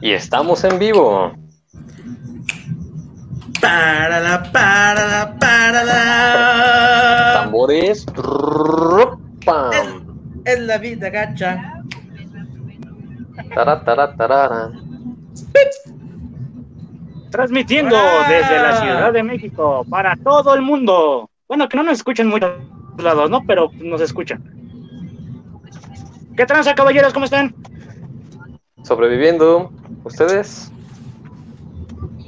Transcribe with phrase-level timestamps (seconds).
[0.00, 1.32] Y estamos en vivo.
[3.60, 7.40] Para la, para la, para la.
[7.42, 8.06] Tambores.
[10.44, 11.72] Es la vida gacha.
[17.30, 17.96] Transmitiendo
[18.28, 21.28] desde la Ciudad de México para todo el mundo.
[21.48, 22.50] Bueno, que no nos escuchan muchos
[22.98, 23.44] lados, ¿no?
[23.46, 24.55] Pero nos escuchan.
[26.36, 27.12] ¿Qué tranza, caballeros?
[27.12, 27.54] ¿Cómo están?
[28.82, 29.72] Sobreviviendo.
[30.04, 30.70] ¿Ustedes?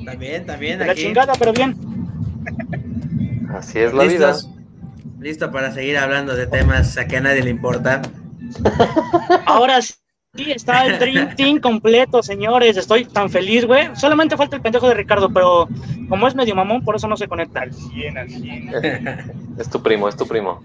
[0.05, 1.03] También, también De la aquí.
[1.03, 1.77] chingada, pero bien.
[3.55, 4.35] Así es la vida.
[5.21, 8.01] Listo para seguir hablando de temas a que a nadie le importa.
[9.47, 9.95] Ahora sí
[10.47, 12.77] está el Dream Team completo, señores.
[12.77, 13.89] Estoy tan feliz, güey.
[13.95, 15.69] Solamente falta el pendejo de Ricardo, pero
[16.09, 17.65] como es medio mamón, por eso no se conecta.
[19.59, 20.63] Es tu primo, es tu primo.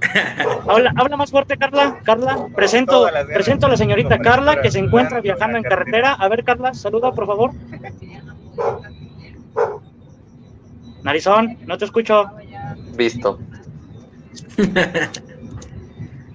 [0.68, 2.00] Habla, habla más fuerte, Carla.
[2.04, 6.12] Carla, presento, presento a la señorita Carla que se encuentra viajando en carretera.
[6.14, 7.50] A ver, Carla, saluda, por favor.
[11.02, 12.24] Narizón, no te escucho.
[12.96, 13.38] Visto.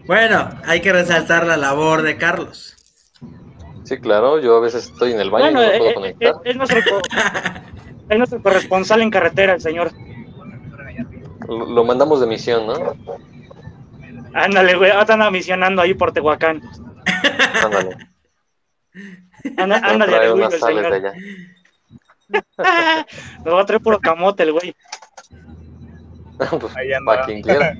[0.07, 2.75] Bueno, hay que resaltar la labor de Carlos.
[3.85, 4.39] Sí, claro.
[4.39, 6.29] Yo a veces estoy en el baño Bueno, y no eh, puedo eh, conectar.
[6.29, 7.01] eh, es, nuestro, co-
[8.09, 9.89] es nuestro corresponsal en carretera, el señor.
[11.49, 12.75] Lo lo mandamos de misión, ¿no?
[14.35, 16.61] Ándale, güey, ahora anda misionando ahí por Tehuacán.
[17.63, 17.95] Ándale.
[19.57, 20.93] Anda, orgullo unas el sales de señor.
[20.93, 21.13] allá.
[23.45, 24.75] Nos va a traer puro camote el güey.
[26.59, 27.15] Pues, Ahí anda.
[27.21, 27.73] pa' quien quiera.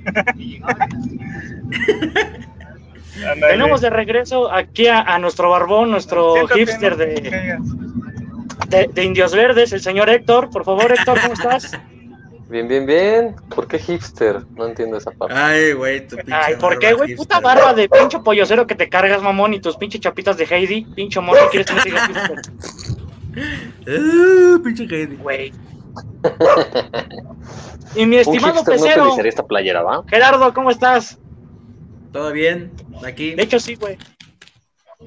[3.16, 3.52] Ándale.
[3.52, 7.58] Tenemos de regreso aquí a, a nuestro barbón, nuestro hipster no de,
[8.68, 10.48] de, de Indios Verdes, el señor Héctor.
[10.50, 11.78] Por favor, Héctor, ¿cómo estás?
[12.48, 13.34] Bien, bien, bien.
[13.54, 14.44] ¿Por qué hipster?
[14.50, 15.34] No entiendo esa parte.
[15.36, 17.16] Ay, güey, tu pinche Ay, ¿por qué, güey?
[17.16, 20.84] Puta barba de pinche pollocero que te cargas, mamón, y tus pinches chapitas de Heidi.
[20.94, 22.40] Pinche mono, ¿quieres que me diga hipster?
[23.88, 25.16] Ah, pinche Heidi.
[25.16, 25.52] Güey.
[27.94, 30.04] Y mi estimado no pecero, utilizaría esta playera, ¿va?
[30.06, 31.18] Gerardo, ¿cómo estás?
[32.12, 32.72] ¿Todo bien?
[33.04, 33.34] Aquí.
[33.34, 33.98] De hecho, sí, güey.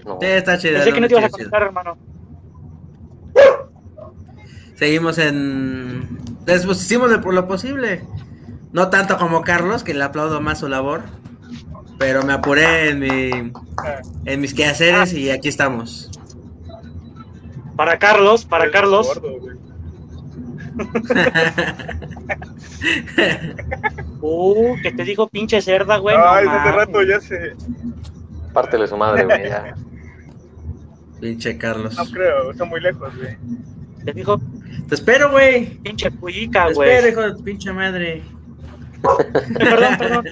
[0.06, 0.18] No.
[0.20, 0.76] Sí, está chido.
[0.76, 1.98] Pensé que no te ibas a conectar, hermano.
[4.80, 6.08] Seguimos en.
[6.46, 8.02] Pues, pues, hicimos de por lo posible.
[8.72, 11.02] No tanto como Carlos, que le aplaudo más su labor.
[11.98, 13.52] Pero me apuré en, mi,
[14.24, 16.10] en mis quehaceres y aquí estamos.
[17.76, 19.20] Para Carlos, para Carlos.
[24.22, 26.16] Uh, que te dijo pinche cerda, güey.
[26.18, 26.76] no Ay, desde mames.
[26.76, 27.54] rato ya sé.
[28.54, 29.50] Pártele su madre, güey.
[29.50, 29.76] ya.
[31.20, 31.98] Pinche Carlos.
[31.98, 33.38] No creo, está muy lejos, güey.
[34.06, 34.40] Te dijo
[34.88, 35.66] Te espero, güey.
[35.80, 36.90] pinche cuyica, Te güey.
[36.90, 38.22] espero, hijo de tu pinche madre.
[39.58, 40.26] Perdón, perdón.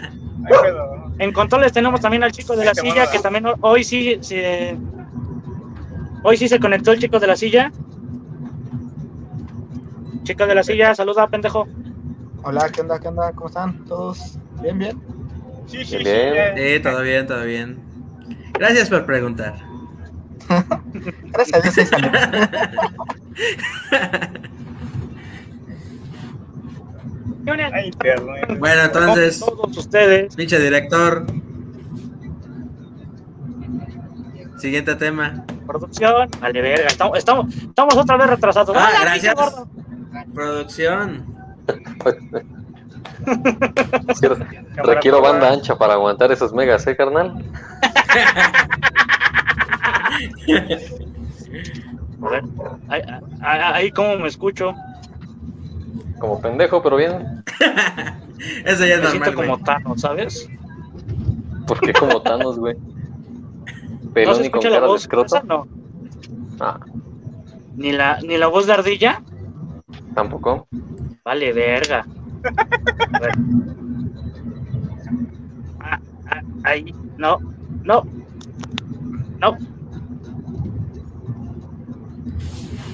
[1.19, 4.17] En controles tenemos también al chico de la te silla, que también ho- hoy sí
[4.21, 4.77] se...
[6.23, 7.71] Hoy sí se conectó el chico de la silla.
[10.23, 11.67] Chico de la silla, saluda, pendejo.
[12.43, 12.99] Hola, ¿qué onda?
[12.99, 13.31] ¿Qué onda?
[13.33, 13.85] ¿Cómo están?
[13.85, 14.99] ¿Todos bien, bien?
[15.67, 16.03] Sí, sí, sí.
[16.03, 16.53] Bien.
[16.55, 17.77] Sí, todo bien, todo bien.
[18.53, 19.55] Gracias por preguntar.
[21.33, 22.17] Gracias a Dios.
[27.73, 28.57] Ay, internet.
[28.59, 30.35] Bueno, entonces, Todos ustedes.
[30.35, 31.25] pinche director.
[34.57, 35.45] Siguiente tema.
[35.65, 36.29] Producción.
[36.41, 36.87] Vale, verga.
[36.87, 38.75] Estamos, estamos, estamos otra vez retrasados.
[38.77, 39.35] Ah, Hola, gracias.
[40.33, 41.25] Producción.
[44.19, 44.37] Quiero-
[44.83, 47.43] requiero banda ancha para aguantar esos megas, ¿eh, carnal?
[52.21, 52.43] A ver,
[52.87, 53.01] ahí,
[53.41, 54.73] ahí, ahí cómo me escucho.
[56.19, 57.43] Como pendejo, pero bien.
[58.65, 60.49] Eso ya es Me normal, siento como Thanos, ¿sabes?
[61.65, 62.75] ¿Por qué como Thanos, güey?
[64.01, 65.25] ¿No Pelón se y con cara de escroto.
[65.25, 65.43] esa?
[65.43, 65.67] No.
[66.59, 66.79] Ah,
[67.75, 69.21] ¿Ni la, ¿Ni la voz de ardilla?
[70.15, 70.67] tampoco.
[71.23, 72.05] Vale, verga.
[73.13, 73.31] A ver.
[75.79, 75.99] Ah,
[76.31, 77.39] ah, ahí, no,
[77.83, 78.03] no,
[79.39, 79.57] no.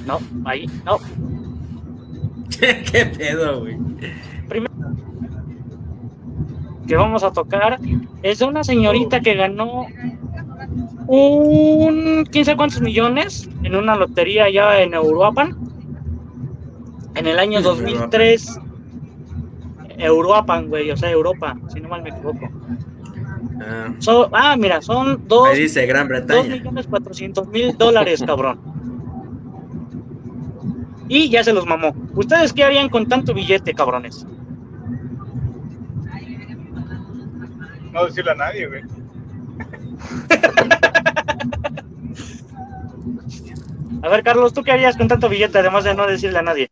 [0.06, 0.98] No, ahí, no.
[2.60, 3.78] ¿Qué pedo, güey?
[4.48, 4.74] Primero
[6.88, 7.80] que vamos a tocar
[8.24, 9.86] es de una señorita que ganó
[11.08, 15.56] un 15 cuantos millones en una lotería allá en Euroapan
[17.16, 18.60] en el año 2003
[19.98, 22.50] Euroapan, güey, o sea, Europa, si no mal me equivoco.
[23.62, 28.60] Ah, So- ah, mira, son dos, dice Gran millones cuatrocientos mil dólares, cabrón.
[31.10, 31.96] Y ya se los mamó.
[32.14, 34.26] ¿Ustedes qué harían con tanto billete, cabrones?
[37.92, 38.82] No decirle a nadie, güey.
[44.02, 46.72] A ver, Carlos, ¿tú qué harías con tanto billete además de no decirle a nadie?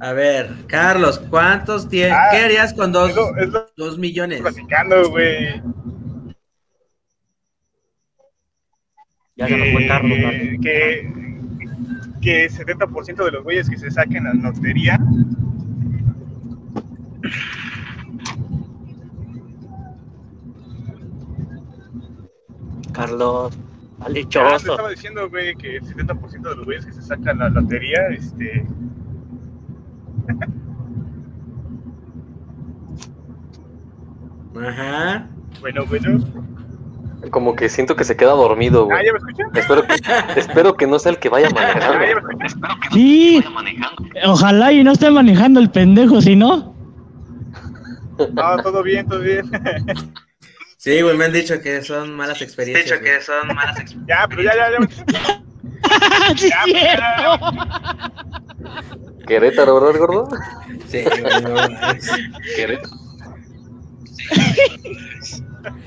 [0.00, 2.12] A ver, Carlos, ¿cuántos tienes?
[2.12, 4.38] Ah, ¿Qué harías con dos, Es lo, es lo que dos millones?
[4.38, 5.62] estoy platicando, güey.
[9.36, 10.18] Ya se nos fue Carlos.
[10.18, 10.28] ¿no?
[10.62, 11.27] que,
[12.20, 14.98] que, que 70% de los güeyes que se saquen la lotería
[22.92, 23.56] Carlos,
[24.00, 27.48] Ah, te estaba diciendo, güey, que el 70% de los güeyes que se sacan la
[27.48, 28.64] lotería, este.
[34.54, 35.28] Ajá.
[35.60, 36.18] Bueno, bueno.
[37.30, 39.06] Como que siento que se queda dormido, Ah, güey.
[39.06, 39.50] ¿ya me escuchan?
[39.54, 39.94] Espero que,
[40.40, 41.98] espero que no sea el que vaya manejando.
[41.98, 42.92] Ah, ¿ya me escuchan?
[42.92, 43.44] Sí,
[44.24, 46.74] ojalá y no esté manejando el pendejo, si no.
[48.32, 49.50] No, todo bien, todo bien.
[50.76, 53.00] Sí, güey, me han dicho que son malas experiencias.
[53.00, 53.20] güey.
[53.20, 54.06] son malas experiencias.
[54.08, 55.42] Ya, pero ya, ya, ya.
[56.36, 57.40] sí, Ya, pero ya, cierto.
[59.26, 60.28] Querétaro, ¿verdad, gordo?
[60.86, 61.54] Sí, güey, no.
[62.56, 62.96] Querétaro.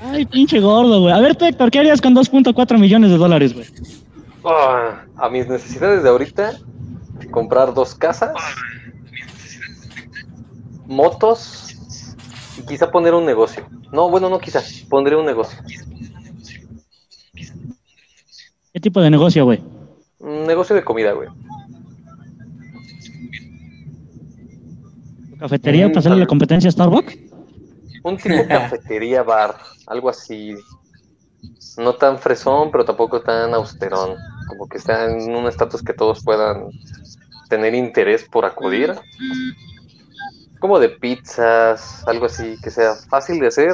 [0.02, 1.14] Ay, pinche gordo, güey.
[1.14, 3.66] A ver, tú, Héctor, ¿qué harías con 2.4 millones de dólares, güey?
[4.44, 6.52] Ah, a mis necesidades de ahorita,
[7.30, 8.32] comprar dos casas,
[10.86, 11.76] motos
[12.58, 13.66] y quizá poner un negocio.
[13.92, 15.58] No, bueno, no quizá, pondré un negocio.
[18.72, 19.62] ¿Qué tipo de negocio, güey?
[20.18, 21.28] Un negocio de comida, güey.
[25.38, 27.18] ¿Cafetería Mm, para hacerle la competencia a Starbucks?
[28.02, 29.56] Un tipo cafetería, bar,
[29.86, 30.56] algo así.
[31.78, 34.16] No tan fresón, pero tampoco tan austerón.
[34.48, 36.68] Como que está en un estatus que todos puedan
[37.48, 38.94] tener interés por acudir.
[40.58, 43.72] Como de pizzas, algo así, que sea fácil de hacer,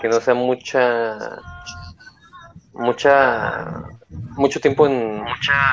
[0.00, 1.18] que no sea mucha.
[2.72, 3.84] mucha.
[4.36, 5.22] mucho tiempo en,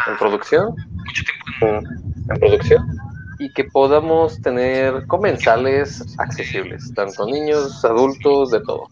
[0.08, 0.76] en producción.
[1.62, 1.84] En,
[2.30, 8.88] en producción y que podamos tener comensales accesibles, tanto niños, adultos, de todo.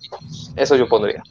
[0.56, 1.24] Eso yo pondría.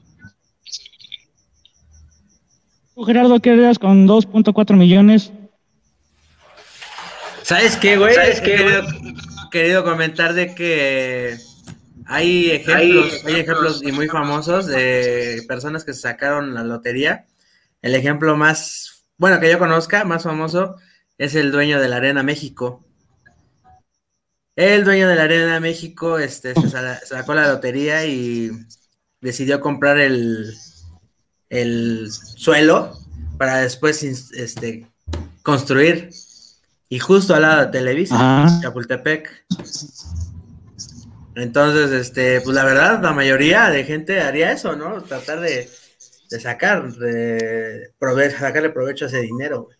[2.94, 5.32] ¿Tú, Gerardo, qué harías con 2.4 millones?
[7.42, 8.14] ¿Sabes qué, güey?
[8.14, 8.82] ¿Sabes He qué, querido,
[9.50, 11.36] querido comentar de que
[12.06, 17.26] hay ejemplos, hay ejemplos y muy famosos de personas que se sacaron la lotería.
[17.80, 20.76] El ejemplo más, bueno, que yo conozca, más famoso,
[21.18, 22.84] es el dueño de la Arena México.
[24.56, 28.50] El dueño de la Arena México este, se sa- sacó la lotería y
[29.20, 30.54] decidió comprar el,
[31.48, 32.98] el suelo
[33.38, 34.86] para después este,
[35.42, 36.10] construir.
[36.88, 38.16] Y justo al lado de Televisa.
[38.60, 39.46] Chapultepec.
[41.34, 45.02] Entonces, este, pues la verdad, la mayoría de gente haría eso, ¿no?
[45.02, 45.70] Tratar de,
[46.30, 49.62] de sacar, de prove- sacarle provecho a ese dinero.
[49.64, 49.76] güey.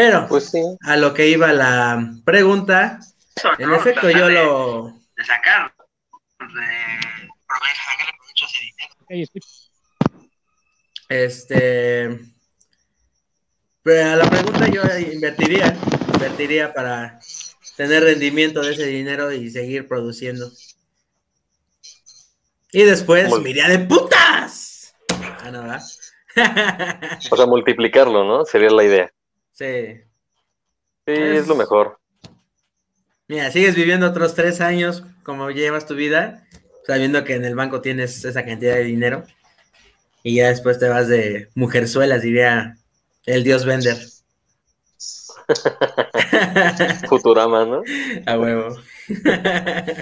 [0.00, 0.62] Pero, Pues sí.
[0.80, 3.00] a lo que iba la pregunta,
[3.58, 5.74] en efecto yo lo, De sacar.
[6.38, 9.34] De sacarle provecho a ese dinero.
[11.10, 12.18] Este.
[13.82, 14.82] Pero a la pregunta yo
[15.12, 15.76] invertiría.
[16.14, 17.18] Invertiría para
[17.76, 20.50] tener rendimiento de ese dinero y seguir produciendo.
[22.72, 24.94] Y después Muy- me iría de putas.
[25.42, 25.82] Ah, no, ¿verdad?
[27.30, 28.46] O sea, multiplicarlo, ¿no?
[28.46, 29.12] Sería la idea.
[29.60, 30.00] Sí.
[31.06, 31.98] Sí, Es- es lo mejor.
[33.28, 36.46] Mira, sigues viviendo otros tres años como llevas tu vida,
[36.86, 39.24] sabiendo que en el banco tienes esa cantidad de dinero.
[40.22, 42.76] Y ya después te vas de mujerzuelas, diría
[43.26, 43.96] el dios vender.
[47.08, 47.82] Futurama, ¿no?
[48.26, 48.76] A huevo.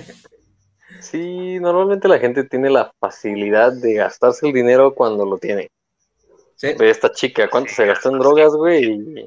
[1.01, 5.71] Sí, normalmente la gente tiene la facilidad de gastarse el dinero cuando lo tiene.
[6.57, 6.75] Sí.
[6.81, 9.27] Esta chica, ¿cuánto se gastó en drogas, güey?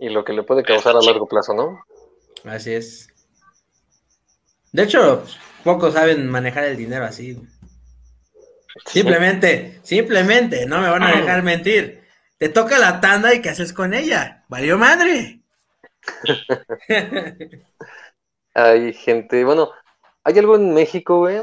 [0.00, 1.84] Y, lo que le puede causar a largo plazo, ¿no?
[2.44, 3.08] Así es.
[4.72, 5.24] De hecho,
[5.62, 7.38] pocos saben manejar el dinero así.
[8.86, 12.02] Simplemente, simplemente, no me van a dejar mentir.
[12.38, 14.44] Te toca la tanda y ¿qué haces con ella?
[14.48, 15.42] ¡Valió madre!
[18.54, 19.70] Hay gente, bueno,
[20.24, 21.40] hay algo en México, güey,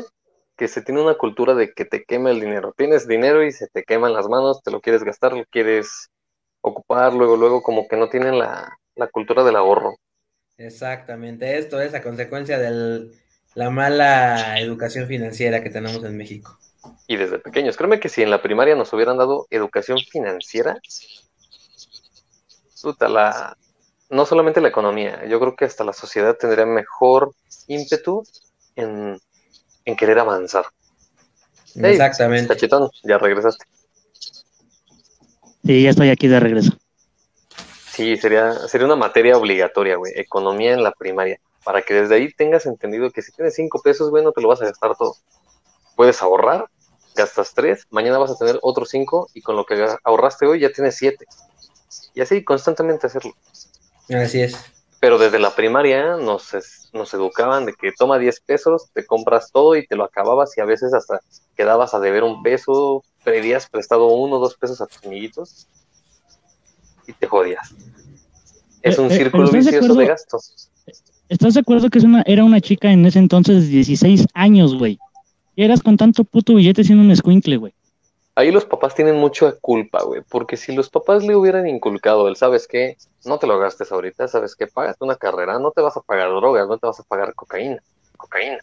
[0.58, 2.74] que se tiene una cultura de que te quema el dinero.
[2.76, 6.10] Tienes dinero y se te queman las manos, te lo quieres gastar, lo quieres
[6.68, 9.96] ocupar, luego, luego, como que no tienen la, la cultura del ahorro.
[10.58, 13.12] Exactamente, esto es a consecuencia de
[13.54, 16.58] la mala educación financiera que tenemos en México.
[17.08, 17.78] Y desde pequeños.
[17.78, 20.80] Créeme que si en la primaria nos hubieran dado educación financiera,
[22.82, 23.58] puta, la,
[24.10, 27.34] no solamente la economía, yo creo que hasta la sociedad tendría mejor
[27.68, 28.24] ímpetu
[28.76, 29.20] en,
[29.86, 30.66] en querer avanzar.
[31.76, 32.48] Hey, Exactamente.
[32.48, 33.66] Cachetón, ya regresaste.
[35.68, 36.72] Sí, ya estoy aquí de regreso.
[37.92, 40.14] Sí, sería, sería una materia obligatoria, güey.
[40.16, 41.40] Economía en la primaria.
[41.64, 44.48] Para que desde ahí tengas entendido que si tienes cinco pesos, güey, no te lo
[44.48, 45.16] vas a gastar todo.
[45.96, 46.66] Puedes ahorrar,
[47.16, 50.72] gastas tres, mañana vas a tener otros cinco y con lo que ahorraste hoy ya
[50.72, 51.26] tienes siete.
[52.14, 53.34] Y así constantemente hacerlo.
[54.10, 54.56] Así es.
[55.00, 59.52] Pero desde la primaria nos, es- nos educaban de que toma 10 pesos, te compras
[59.52, 61.20] todo y te lo acababas y a veces hasta
[61.56, 65.68] quedabas a deber un peso, pedías prestado uno o dos pesos a tus amiguitos
[67.08, 67.76] y te jodías.
[68.82, 70.06] Es Eh, un eh, círculo pero ¿estás de vicioso de acuerdo?
[70.06, 70.38] gasto.
[71.30, 74.76] ¿Estás de acuerdo que es una, era una chica en ese entonces de 16 años,
[74.76, 75.00] güey?
[75.56, 77.74] Y eras con tanto puto billete siendo un escuincle, güey.
[78.36, 82.36] Ahí los papás tienen mucha culpa, güey, porque si los papás le hubieran inculcado el,
[82.36, 82.96] ¿sabes qué?
[83.26, 84.68] No te lo gastes ahorita, ¿sabes qué?
[84.68, 87.82] Págate una carrera, no te vas a pagar drogas, no te vas a pagar cocaína.
[88.16, 88.60] Cocaína.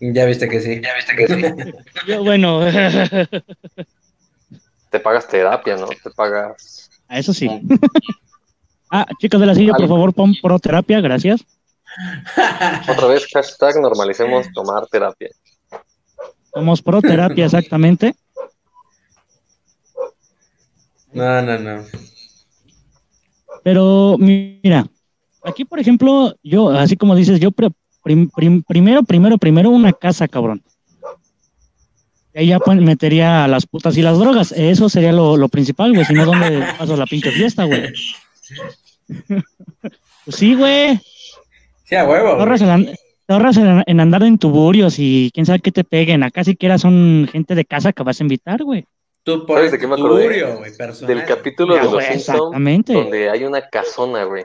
[0.00, 0.80] Ya viste que sí.
[0.82, 1.42] Ya viste que sí.
[2.06, 2.60] Yo, bueno,
[4.90, 5.88] Te pagas terapia, ¿no?
[5.88, 6.90] Te pagas...
[7.08, 7.48] eso sí.
[8.88, 11.44] Ah, chicos de la silla, por favor, pon proterapia, gracias.
[12.88, 15.28] Otra vez, hashtag normalicemos tomar terapia.
[16.54, 18.14] Somos proterapia, exactamente.
[21.12, 21.84] No, no, no.
[23.64, 24.86] Pero mira,
[25.42, 27.72] aquí por ejemplo, yo, así como dices, yo pre-
[28.06, 30.62] prim- prim- primero, primero, primero una casa, cabrón.
[32.32, 34.52] Y ahí ya pues, metería a las putas y las drogas.
[34.52, 36.04] Eso sería lo, lo principal, güey.
[36.04, 37.92] Si no, ¿dónde paso la pinche fiesta, güey?
[40.24, 40.98] Pues sí, güey.
[41.84, 42.30] Sí, a huevo.
[42.30, 42.96] Te güey.
[43.28, 46.22] ahorras, en, en, en andar en tuburios y quién sabe qué te peguen.
[46.24, 48.84] Acá siquiera son gente de casa que vas a invitar, güey.
[49.22, 50.22] Tú por ¿Sabes de qué me acordé?
[50.24, 51.16] tuburio, güey, personal.
[51.16, 52.92] Del capítulo Ya, de los Simpsons, exactamente.
[52.92, 54.44] donde hay una casona, güey.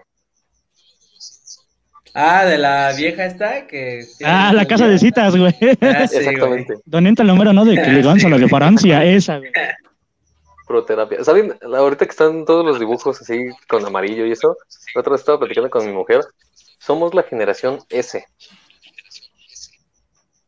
[2.13, 4.06] Ah, de la vieja esta que...
[4.24, 5.56] Ah, la casa de citas, güey.
[5.82, 6.27] Ah, sí, güey.
[6.27, 6.75] Exactamente.
[6.86, 7.63] Don entra el número, ¿no?
[7.63, 9.51] De que elegancia, la de Francia, esa, güey.
[10.68, 11.24] Proterapia.
[11.24, 11.58] ¿Saben?
[11.62, 14.58] Ahorita que están todos los dibujos así con amarillo y eso,
[14.96, 16.22] la otra vez estaba platicando con mi mujer.
[16.80, 18.25] Somos la generación S.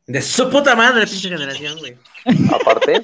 [0.05, 1.96] De Su puta madre, pinche generación, güey.
[2.53, 3.03] Aparte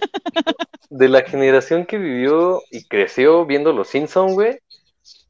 [0.89, 4.59] de la generación que vivió y creció viendo los Simpsons, güey.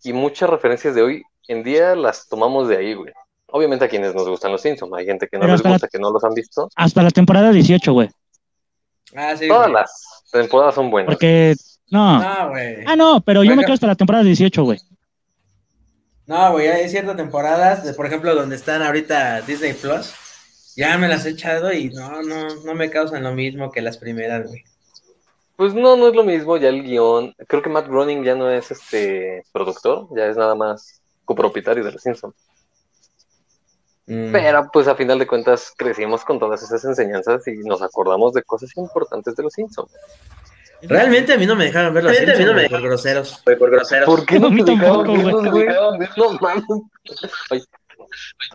[0.03, 3.11] Y muchas referencias de hoy en día las tomamos de ahí, güey.
[3.47, 4.93] Obviamente a quienes nos gustan los Simpsons.
[4.95, 6.69] Hay gente que no Pero les la- gusta, que no los han visto.
[6.75, 8.09] Hasta la temporada 18, güey.
[9.15, 9.73] Ah, sí, Todas güey.
[9.73, 9.91] las
[10.31, 11.13] temporadas son buenas.
[11.13, 11.55] Porque,
[11.89, 12.21] no.
[12.21, 12.83] No, güey.
[12.85, 14.79] Ah, no, pero yo me quedo hasta la temporada 18, güey.
[16.27, 20.13] No, güey, hay ciertas temporadas, de, por ejemplo, donde están ahorita Disney Plus,
[20.75, 23.97] ya me las he echado y no, no, no me causan lo mismo que las
[23.97, 24.63] primeras, güey.
[25.55, 28.49] Pues no, no es lo mismo, ya el guion, creo que Matt Groening ya no
[28.49, 30.98] es este productor, ya es nada más
[31.29, 32.33] copropietario de los Simpsons.
[34.07, 34.31] Mm.
[34.31, 38.41] Pero pues a final de cuentas crecimos con todas esas enseñanzas y nos acordamos de
[38.41, 39.91] cosas importantes de los Simpsons.
[40.81, 42.89] Realmente a mí no me dejaron ver los Realmente a mí Simpsons, no me por
[42.89, 43.41] groseros.
[43.43, 44.05] Fue por grosero.
[44.07, 45.67] ¿Por qué no mí te dejaron tampoco, verlos, güey?
[46.17, 46.63] No mames.
[47.51, 47.61] Ay,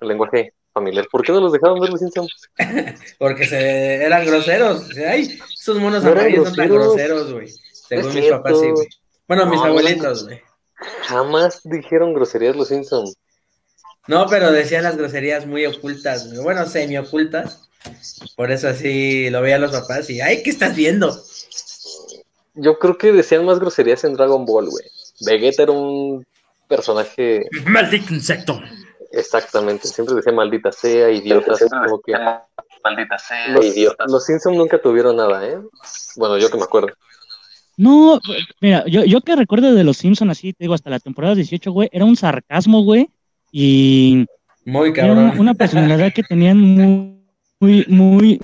[0.00, 1.06] el lenguaje familiar.
[1.12, 2.50] ¿Por qué no los dejaron ver los Simpsons?
[3.20, 4.88] Porque se, eran groseros.
[4.96, 6.96] Ay, esos monos amarillos son tan groseros.
[6.96, 7.48] groseros, güey.
[7.72, 8.88] Según mis papás, sí, güey.
[9.28, 10.42] Bueno, mis abuelitos, güey.
[11.02, 13.16] Jamás dijeron groserías los Simpsons.
[14.06, 16.34] No, pero decían las groserías muy ocultas.
[16.42, 17.68] Bueno, semi ocultas.
[18.36, 21.14] Por eso así lo veían los papás y, ay, ¿qué estás viendo?
[22.54, 24.84] Yo creo que decían más groserías en Dragon Ball, güey.
[25.26, 26.26] Vegeta era un
[26.68, 28.60] personaje Maldito insecto.
[29.12, 32.14] exactamente, siempre decía maldita sea, idiotas, como que
[32.82, 34.10] Maldita sea, los, idiotas.
[34.10, 35.58] los Simpsons nunca tuvieron nada, ¿eh?
[36.16, 36.88] Bueno, yo que me acuerdo.
[37.76, 38.20] No,
[38.60, 41.72] mira, yo, yo que recuerdo de los Simpsons así, te digo, hasta la temporada 18,
[41.72, 43.08] güey, era un sarcasmo, güey,
[43.50, 44.26] y
[44.64, 45.40] Muy era una, cabrón.
[45.40, 47.20] una personalidad que tenían muy,
[47.60, 48.40] muy, muy,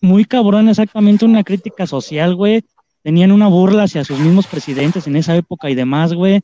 [0.00, 2.64] muy cabrón, exactamente una crítica social, güey.
[3.02, 6.40] Tenían una burla hacia sus mismos presidentes en esa época y demás, güey.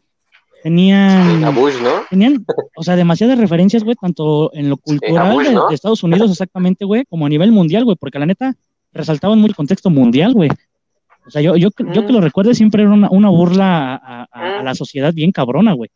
[0.62, 2.02] Tenían, A Bush, ¿no?
[2.10, 2.44] tenían,
[2.76, 5.68] o sea, demasiadas referencias, güey, tanto en lo cultural Bush, de, ¿no?
[5.68, 8.54] de Estados Unidos, exactamente, güey, como a nivel mundial, güey, porque la neta
[8.92, 10.50] resaltaban mucho el contexto mundial, güey.
[11.30, 14.58] O sea, yo, yo, yo que lo recuerde siempre era una, una burla a, a-
[14.58, 15.88] a la sociedad bien cabrona, güey.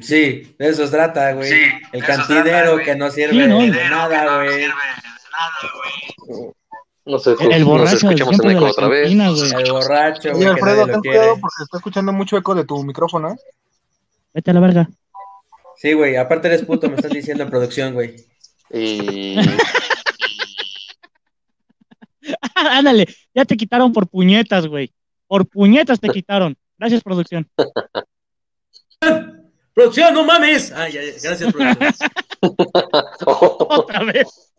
[0.00, 1.50] Sí, de eso se trata, güey.
[1.50, 1.60] Sí,
[1.92, 2.84] el trata, güey.
[2.84, 3.58] que no sirve Sí, ¿no?
[3.60, 4.48] de nada, no güey.
[4.48, 5.72] sirve de nada,
[6.28, 6.50] güey.
[7.04, 9.02] No sé, El, borracho escuchamos en eco otra vez.
[9.02, 9.50] cantina, güey.
[9.64, 12.82] El borracho, güey, que Alfredo, ten cuidado porque se está escuchando mucho eco de tu
[12.84, 13.36] micrófono, ¿eh?
[14.32, 14.88] Vete a la verga.
[15.76, 18.14] Sí, güey, aparte eres puto, me están diciendo en producción, güey.
[18.72, 19.36] Y
[22.54, 24.92] Ándale, ya te quitaron por puñetas, güey.
[25.26, 26.56] Por puñetas te quitaron.
[26.78, 27.48] Gracias, producción.
[29.74, 30.70] ¡Producción, no mames!
[30.72, 32.10] Ah, ya, ya, gracias, producción.
[33.26, 34.52] Otra vez.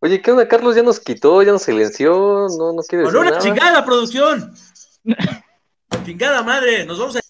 [0.00, 0.48] Oye, ¿qué onda?
[0.48, 3.42] Carlos ya nos quitó, ya nos silenció, no, no quiere Con decir una nada.
[3.42, 4.52] chingada producción.
[6.04, 7.20] chingada madre, nos vamos a.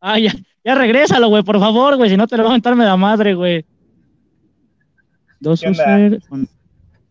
[0.00, 0.32] Ah, ya,
[0.64, 3.34] ya regrésalo, güey, por favor, güey, si no te lo voy a mentarme la madre,
[3.34, 3.64] güey.
[5.38, 6.48] Dos user con-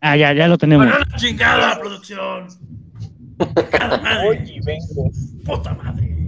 [0.08, 0.86] Ah, ya, ya lo tenemos.
[0.86, 2.48] Con una chingada producción.
[4.30, 5.10] Oye, vengo.
[5.44, 6.28] puta madre.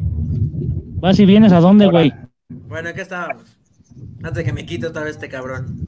[1.00, 2.12] Vas y vienes a dónde, güey.
[2.50, 3.55] Bueno, ¿qué estábamos?
[4.24, 5.88] Antes de que me quite otra vez este cabrón.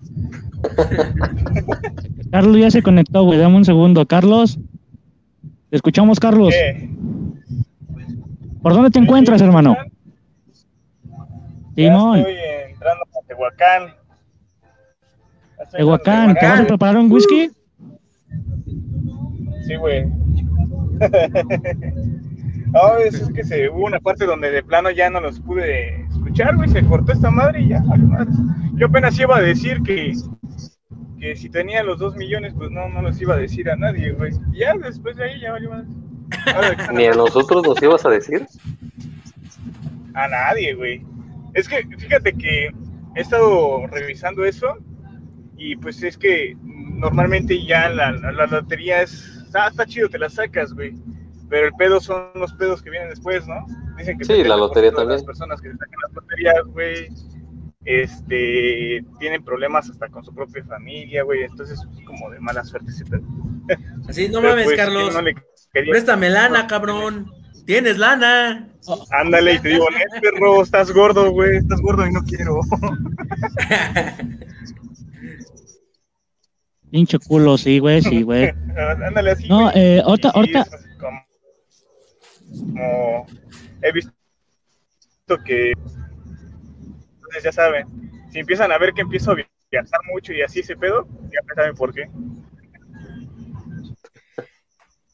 [2.32, 3.40] Carlos ya se conectó, güey.
[3.40, 4.06] Dame un segundo.
[4.06, 4.60] Carlos.
[5.72, 6.54] Te escuchamos, Carlos.
[6.54, 6.92] ¿Qué?
[8.62, 9.76] ¿Por dónde te encuentras, hermano?
[11.76, 12.36] Ya Simón, estoy
[12.70, 13.96] entrando a Tehuacán.
[15.72, 17.50] Tehuacán, ¿te vas a preparar un whisky?
[19.70, 20.04] Sí, güey.
[22.74, 26.08] no, es, es que se, hubo una parte donde de plano ya no los pude
[26.10, 26.70] escuchar, güey.
[26.70, 27.84] Se cortó esta madre y ya.
[28.74, 30.14] Yo apenas iba a decir que,
[31.20, 34.12] que si tenía los dos millones, pues no, no los iba a decir a nadie,
[34.14, 34.32] güey.
[34.54, 35.70] Ya después de ahí ya valió
[36.32, 38.48] ¿qué Ni a nosotros nos ibas a decir.
[40.16, 41.06] A nadie, güey.
[41.54, 42.72] Es que, fíjate que
[43.16, 44.80] he estado revisando eso
[45.58, 49.39] y pues es que normalmente ya la, la, la lotería es...
[49.54, 50.96] Ah, está chido, te la sacas, güey.
[51.50, 53.66] Pero el pedo son los pedos que vienen después, ¿no?
[53.98, 55.10] Dicen que Sí, la 70% lotería también.
[55.18, 57.08] Las personas que se sacan las loterías, güey,
[57.86, 61.44] este, tienen problemas hasta con su propia familia, güey.
[61.44, 63.24] Entonces es como de mala suerte ese pedo.
[64.08, 65.04] Así, no Pero, mames, pues, Carlos.
[65.04, 65.36] ¿quién no le
[65.74, 67.32] quería- Préstame lana, cabrón.
[67.66, 68.68] Tienes lana.
[69.12, 72.60] Ándale y te digo, "Net, perro, estás gordo, güey, estás gordo y no quiero.
[76.92, 78.50] Pinche culo, sí, güey, sí, güey.
[79.06, 79.48] Ándale así.
[79.48, 80.66] No, eh, ahorita, ahorita,
[81.00, 81.26] como,
[82.74, 83.28] como
[83.82, 84.12] he visto
[85.46, 87.86] que, entonces ya saben,
[88.32, 91.76] si empiezan a ver que empiezo a viajar mucho y así ese pedo, ya saben
[91.76, 92.10] por qué.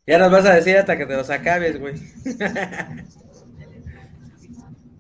[0.08, 1.96] Ya nos vas a decir hasta que te los acabes, güey.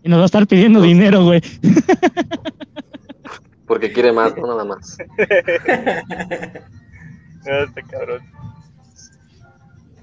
[0.03, 1.41] y nos va a estar pidiendo dinero, güey.
[3.67, 4.97] Porque quiere más, no nada más.
[7.45, 8.21] No, este cabrón.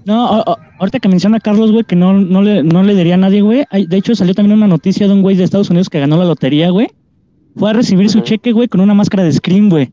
[0.05, 3.15] No, a- a- ahorita que menciona Carlos, güey, que no, no, le, no le daría
[3.15, 3.65] a nadie, güey.
[3.89, 6.25] De hecho, salió también una noticia de un güey de Estados Unidos que ganó la
[6.25, 6.89] lotería, güey.
[7.57, 9.93] Fue a recibir su cheque, güey, con una máscara de Scream, güey.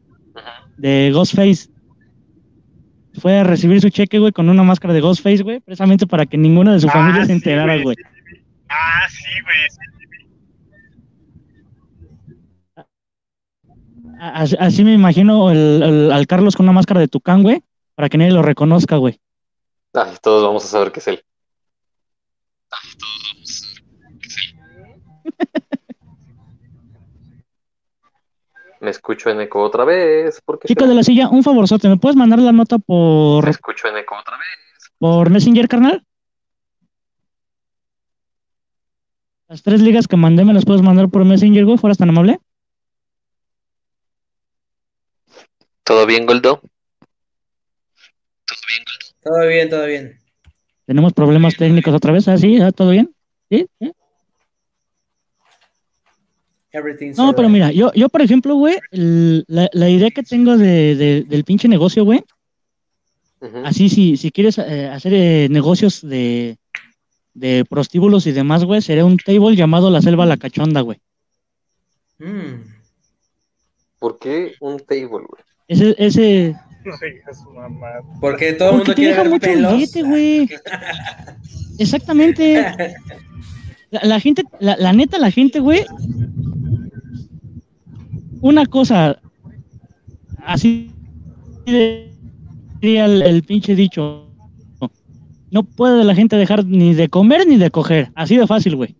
[0.77, 1.69] De Ghostface.
[3.15, 6.37] Fue a recibir su cheque, güey, con una máscara de Ghostface, güey, precisamente para que
[6.37, 7.95] ninguna de su Ah, familia se enterara, güey, güey.
[8.69, 9.57] Ah, sí, güey.
[14.19, 17.63] Así, me imagino el- el- al Carlos con una máscara de Tucán, güey,
[17.95, 19.19] para que nadie lo reconozca, güey.
[19.93, 21.23] Ay, todos vamos a saber que es él.
[28.81, 30.39] Me escucho en eco otra vez.
[30.41, 33.49] ¿Por qué Chicos de la silla, un favorzote, ¿me puedes mandar la nota por, Me
[33.49, 34.91] escucho en eco otra vez.
[34.97, 36.03] por Messenger, carnal?
[39.49, 42.39] Las tres ligas que mandé me las puedes mandar por Messenger, güey, fueras tan amable.
[45.89, 46.61] ¿Todo bien, Goldo?
[49.23, 50.19] Todo bien, todo bien.
[50.85, 52.37] Tenemos problemas técnicos otra vez, ¿ah?
[52.37, 52.61] ¿Sí?
[52.61, 52.71] ¿Ah?
[52.71, 53.11] ¿Todo bien?
[53.49, 53.65] ¿Sí?
[57.17, 61.23] No, pero mira, yo, yo por ejemplo, güey, la, la idea que tengo de, de-
[61.23, 62.23] del pinche negocio, güey,
[63.65, 66.57] así si, si quieres eh, hacer eh, negocios de,
[67.33, 70.99] de prostíbulos y demás, güey, sería un table llamado La Selva La Cachonda, güey.
[72.19, 72.61] Mm.
[73.97, 75.43] ¿Por qué un table, güey?
[75.69, 76.55] Ese, ese,
[76.85, 77.87] No digas su mamá.
[78.19, 79.73] Porque todo el mundo te quiere deja ver mucho pelos.
[79.73, 80.49] billete, güey.
[81.79, 82.65] Exactamente.
[83.91, 85.85] La, la gente, la, la neta, la gente, güey.
[88.41, 89.19] Una cosa,
[90.45, 90.91] así
[91.65, 94.25] diría el, el pinche dicho.
[95.51, 98.11] No puede la gente dejar ni de comer ni de coger.
[98.15, 98.95] Así de fácil, güey.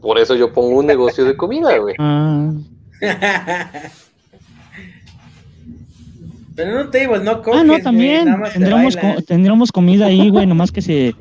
[0.00, 1.94] Por eso yo pongo un negocio de comida, güey.
[1.98, 2.52] Ah,
[6.54, 8.24] Pero en un table no coges, ah, no, también.
[8.44, 10.46] te Tendremos, co- tendremos comida ahí, güey.
[10.46, 11.14] Nomás que se.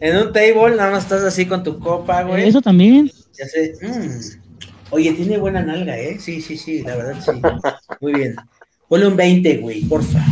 [0.00, 2.48] En un table nada más estás así con tu copa, güey.
[2.48, 3.10] Eso también.
[3.38, 3.74] Ya sé.
[3.82, 4.44] mm.
[4.90, 6.18] Oye, tiene buena nalga, ¿eh?
[6.20, 7.32] Sí, sí, sí, la verdad sí.
[8.00, 8.36] Muy bien.
[8.88, 10.24] Ponle un 20, güey, porfa.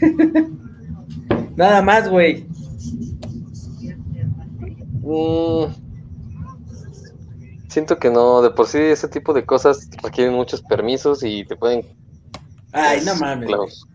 [1.56, 2.44] Nada más, güey.
[5.02, 5.64] Mm,
[7.72, 11.56] siento que no, de por sí ese tipo de cosas requieren muchos permisos y te
[11.56, 11.86] pueden...
[12.72, 13.36] Ay, no mames.
[13.36, 13.48] güey.
[13.48, 13.86] Clavos.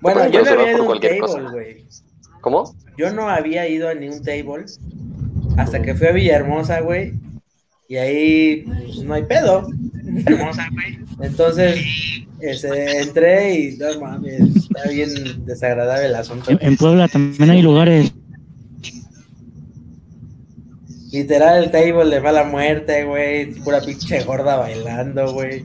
[0.00, 1.40] Bueno, yo no había ido a un table, cosa.
[1.50, 1.84] güey.
[2.40, 2.74] ¿Cómo?
[2.96, 4.64] Yo no había ido a ningún table
[5.56, 7.14] hasta que fui a Villahermosa, güey.
[7.88, 9.66] Y ahí, pues, no hay pedo.
[10.26, 10.98] Hermosa, güey.
[11.20, 11.80] Entonces,
[12.40, 16.50] este, entré y no mames, está bien desagradable el asunto.
[16.50, 18.12] En, en Puebla también hay lugares.
[21.10, 23.54] Literal, el table le va la muerte, güey.
[23.54, 25.64] Pura pinche gorda bailando, güey.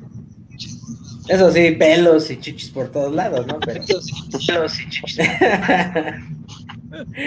[1.28, 3.60] Eso sí, pelos y chichis por todos lados, ¿no?
[3.60, 3.82] Pero...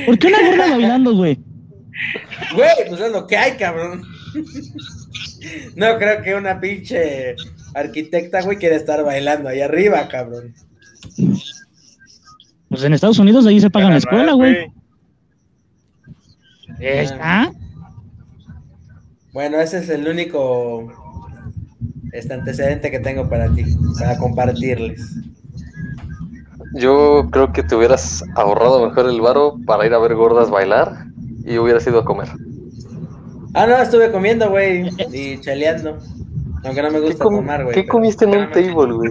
[0.07, 1.39] ¿Por qué una gorda bailando, güey?
[2.55, 4.03] Güey, pues es lo que hay, cabrón.
[5.75, 7.37] No creo que una pinche
[7.75, 10.55] arquitecta, güey, quiera estar bailando ahí arriba, cabrón.
[12.69, 14.73] Pues en Estados Unidos ahí se pagan la escuela, güey.
[16.81, 17.53] ¿Está?
[19.37, 20.91] Bueno, ese es el único
[22.13, 23.67] este antecedente que tengo para ti,
[23.99, 25.15] para compartirles.
[26.73, 31.09] Yo creo que te hubieras ahorrado mejor el varo para ir a ver gordas bailar
[31.45, 32.29] y hubieras ido a comer.
[33.53, 35.99] Ah, no, estuve comiendo, güey, y chaleando.
[36.65, 37.75] Aunque no me ¿Qué, gusta tomar, güey.
[37.75, 39.11] ¿qué pero- comiste en un table, güey?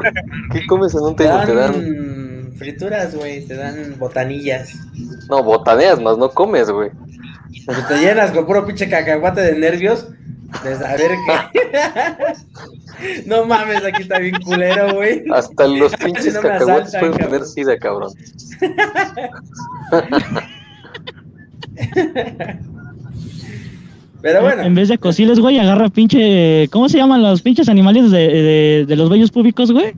[0.51, 1.45] ¿Qué comes en un Te table?
[1.45, 1.71] Te dan...
[1.73, 4.73] dan frituras, güey, te dan botanillas.
[5.29, 6.89] No, botaneas más, no comes, güey.
[7.65, 10.07] Pues te llenas con puro pinche cacahuate de nervios
[10.63, 11.33] de saber que.
[13.25, 15.23] no mames, aquí está bien culero, güey.
[15.33, 18.13] Hasta los pinches No cacahuates asaltan, pueden tener sida, cabrón.
[24.21, 26.67] Pero bueno, En vez de cociles, güey, agarra pinche.
[26.71, 29.93] ¿Cómo se llaman los pinches animales de, de, de los vellos públicos, güey?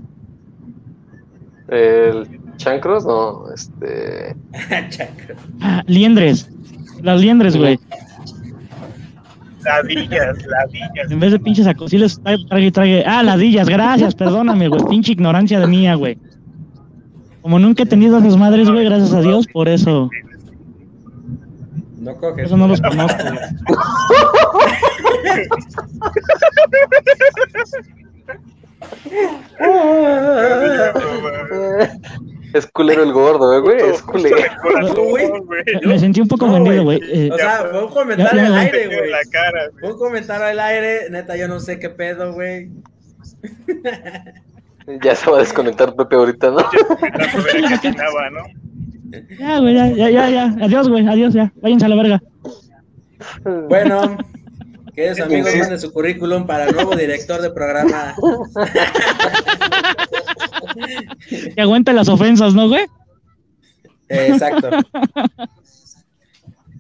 [1.70, 4.36] El chancros, no, este...
[4.90, 5.40] Chaco.
[5.62, 6.50] Ah, liendres.
[7.02, 7.80] Las liendres, güey.
[9.64, 11.12] Ladillas, ladillas.
[11.12, 13.04] En vez de pinches acosiles, trague, trague, trague.
[13.06, 14.82] Ah, ladillas, gracias, perdóname, güey.
[14.90, 16.18] Pinche ignorancia de mía, güey.
[17.42, 20.10] Como nunca he tenido esas madres, güey, gracias a Dios, por eso.
[22.00, 22.46] no coges.
[22.46, 23.38] eso no los conozco, güey.
[32.54, 34.38] Es culero el gordo, eh, güey, es culero.
[34.38, 35.82] el.
[35.88, 37.00] Me sentí un poco No, vendido, güey.
[37.04, 39.10] Eh, O sea, fue un comentario al aire, En güey.
[39.12, 39.80] la cara, güey.
[39.82, 42.70] Fue un comentario al aire, neta, yo no sé qué pedo, güey.
[45.04, 46.58] Ya se va a desconectar Pepe ahorita, ¿no?
[47.02, 48.40] La primera que atinaba, ¿no?
[49.38, 50.56] ya, güey, ya, ya, ya, ya.
[50.64, 51.52] Adiós, güey, adiós, ya.
[51.58, 52.22] Váyanse a la verga.
[53.68, 54.18] Bueno,
[54.96, 58.16] que sus amigos manden su currículum para nuevo director de programa.
[61.56, 62.86] Que aguante las ofensas, ¿no, güey?
[64.10, 64.70] Exacto.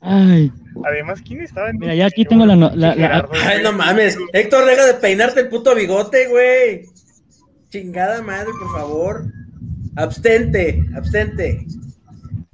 [0.01, 0.51] Ay,
[0.85, 4.15] Además, ¿quién estaba en Mira, ya aquí tengo la no- la- Ay, no mames.
[4.31, 6.83] Héctor, deja de peinarte el puto bigote, güey.
[7.69, 9.25] Chingada madre, por favor.
[9.95, 11.65] Abstente, abstente.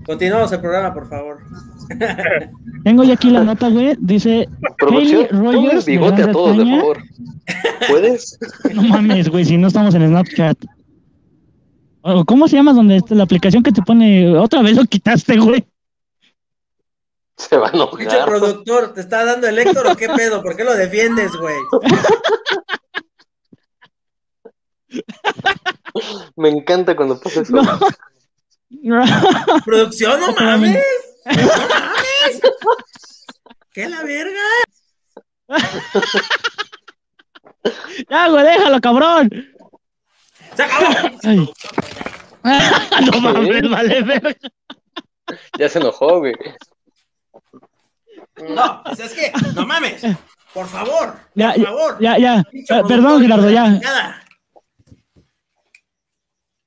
[0.06, 1.40] Continuamos el programa, por favor.
[2.86, 3.96] tengo ya aquí la nota, güey.
[4.00, 6.80] Dice Producción, Rogers de bigote a todos, de Bretaña.
[6.80, 6.98] favor.
[7.90, 8.40] ¿Puedes?
[8.74, 10.58] No mames, güey, si no estamos en Snapchat.
[12.26, 15.66] ¿Cómo se llama donde está la aplicación que te pone otra vez lo quitaste, güey?
[17.38, 18.26] Se va a enojar.
[18.26, 20.44] productor, ¿te está dando el Héctor o qué pedo?
[20.44, 21.56] ¿Por qué lo defiendes, güey?
[26.36, 27.54] Me encanta cuando pasa eso.
[27.54, 27.64] No.
[29.66, 30.84] Producción, no mames.
[31.26, 32.42] No mames.
[33.72, 34.40] ¿Qué la verga?
[38.10, 39.30] ya, güey, déjalo, cabrón.
[40.56, 40.88] ¡Se acabó!
[41.24, 41.50] Ay.
[43.12, 44.36] no mames, vale, verga.
[45.58, 46.34] Ya se enojó, güey.
[48.50, 50.02] No, pues es que, no mames.
[50.54, 51.98] Por favor, Ya, por favor.
[52.02, 52.40] ya, ya.
[52.54, 53.70] Eh, Perdón, Gerardo, ya.
[53.70, 54.24] Nada.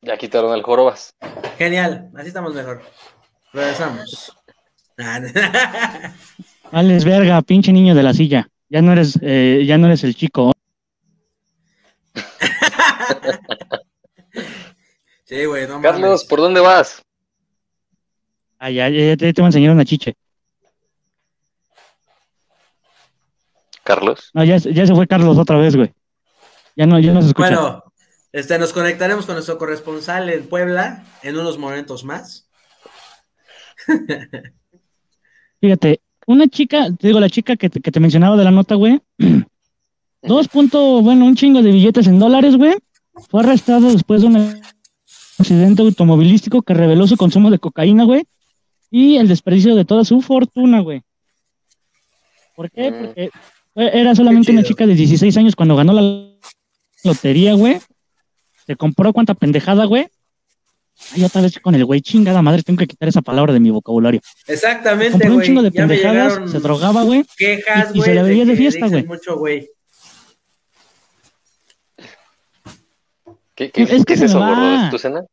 [0.00, 1.14] Ya quitaron al jorobas.
[1.58, 2.82] Genial, así estamos mejor.
[3.52, 4.32] Regresamos.
[6.72, 8.48] Vales, verga, pinche niño de la silla.
[8.68, 10.52] Ya no eres, eh, ya no eres el chico.
[15.24, 16.24] Sí, güey, no Carlos, mames.
[16.24, 17.02] ¿por dónde vas?
[18.58, 20.14] Ah, ya, ya, ya te, te voy a enseñar una chiche.
[23.82, 24.30] Carlos.
[24.34, 25.92] No, ya, ya se fue Carlos otra vez, güey.
[26.74, 27.48] Ya no, ya no se escucha.
[27.48, 27.84] Bueno,
[28.32, 32.48] este, nos conectaremos con nuestro corresponsal en Puebla en unos momentos más.
[35.60, 38.74] Fíjate, una chica, te digo, la chica que te, que te mencionaba de la nota,
[38.74, 39.00] güey.
[40.22, 42.74] Dos puntos, bueno, un chingo de billetes en dólares, güey.
[43.30, 44.60] Fue arrestada después de un
[45.38, 48.24] accidente automovilístico que reveló su consumo de cocaína, güey.
[48.90, 51.02] Y el desperdicio de toda su fortuna, güey.
[52.54, 52.90] ¿Por qué?
[52.90, 52.94] Mm.
[53.04, 53.30] Porque
[53.74, 56.30] era solamente una chica de 16 años cuando ganó la
[57.04, 57.78] lotería, güey.
[58.66, 60.08] Se compró cuánta pendejada, güey.
[61.14, 63.70] Ay, otra vez con el güey, chingada madre, tengo que quitar esa palabra de mi
[63.70, 64.20] vocabulario.
[64.46, 65.46] Exactamente, Compró un güey.
[65.46, 67.22] chingo de Ya pendejadas, se drogaba, güey.
[67.36, 68.08] quejas, y- y güey.
[68.10, 69.04] se la veía de fiesta, güey.
[69.04, 69.68] mucho, güey.
[73.56, 74.48] ¿Qué, qué, Es que qué es se me eso, va.
[74.50, 74.84] gordo?
[74.84, 75.24] ¿Es tu cena?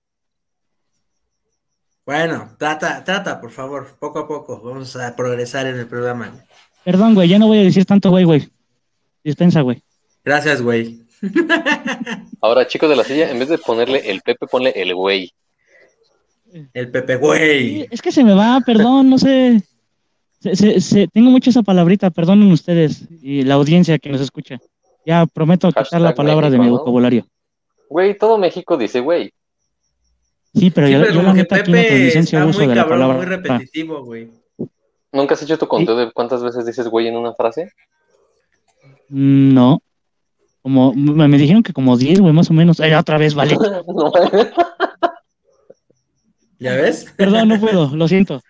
[2.05, 4.59] Bueno, trata, trata, por favor, poco a poco.
[4.62, 6.33] Vamos a progresar en el programa.
[6.83, 8.49] Perdón, güey, ya no voy a decir tanto, güey, güey.
[9.23, 9.81] Dispensa, güey.
[10.23, 11.01] Gracias, güey.
[12.41, 15.31] Ahora, chicos de la silla, en vez de ponerle el Pepe, ponle el güey.
[16.73, 17.88] El Pepe, güey.
[17.89, 19.62] Es que se me va, perdón, no sé.
[20.41, 24.57] Se- se- se- tengo mucho esa palabrita, perdonen ustedes y la audiencia que nos escucha.
[25.05, 27.25] Ya prometo quitar la palabra de mi vocabulario.
[27.93, 29.32] Güey, todo México dice güey.
[30.56, 32.49] Sí, pero Sí, yo, pero yo la como que neta aquí no Pepe licencia está
[32.49, 33.17] uso muy de la cabrón, palabra.
[33.17, 34.29] muy repetitivo, güey.
[35.12, 37.71] ¿Nunca has hecho tu conteo de cuántas veces dices güey en una frase?
[39.10, 39.84] No.
[40.63, 42.79] Como, me, me dijeron que como 10, güey, más o menos.
[42.79, 43.56] Ay, otra vez, vale.
[43.88, 44.12] No.
[46.60, 47.13] ¿Ya ves?
[47.17, 48.41] Perdón, no puedo, lo siento.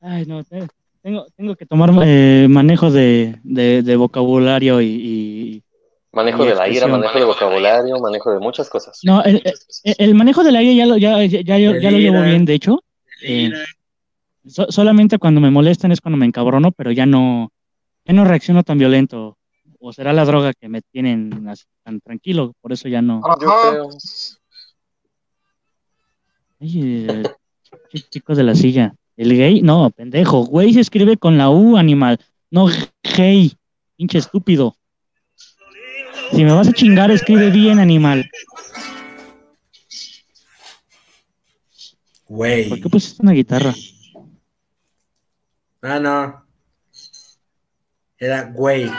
[0.00, 0.66] Ay, no, te-
[1.02, 5.62] tengo, tengo que tomar eh, manejo de, de, de vocabulario y, y-
[6.16, 8.98] Manejo de la ira, manejo de vocabulario, manejo de muchas cosas.
[9.04, 9.42] No, el,
[9.84, 12.26] el- el manejo del aire ya lo, ya, ya, ya, ya lo llevo Ira.
[12.26, 12.82] bien, de hecho.
[13.22, 13.50] Eh,
[14.46, 17.52] so- solamente cuando me molestan es cuando me encabrono, pero ya no,
[18.06, 19.36] ya no reacciono tan violento.
[19.78, 23.20] O será la droga que me tienen así tan tranquilo, por eso ya no.
[26.58, 27.22] Ay, eh,
[28.26, 28.94] de la silla.
[29.18, 29.60] ¿El gay?
[29.60, 30.46] No, pendejo.
[30.46, 32.18] Güey se escribe con la U, animal.
[32.50, 32.68] No
[33.16, 33.52] gay.
[33.96, 34.75] Pinche estúpido.
[36.32, 38.30] Si me vas a chingar, escribe bien, animal.
[42.28, 42.68] Güey.
[42.68, 43.72] ¿Por qué pusiste una guitarra?
[45.82, 46.44] Ah, no.
[48.18, 48.90] Era güey.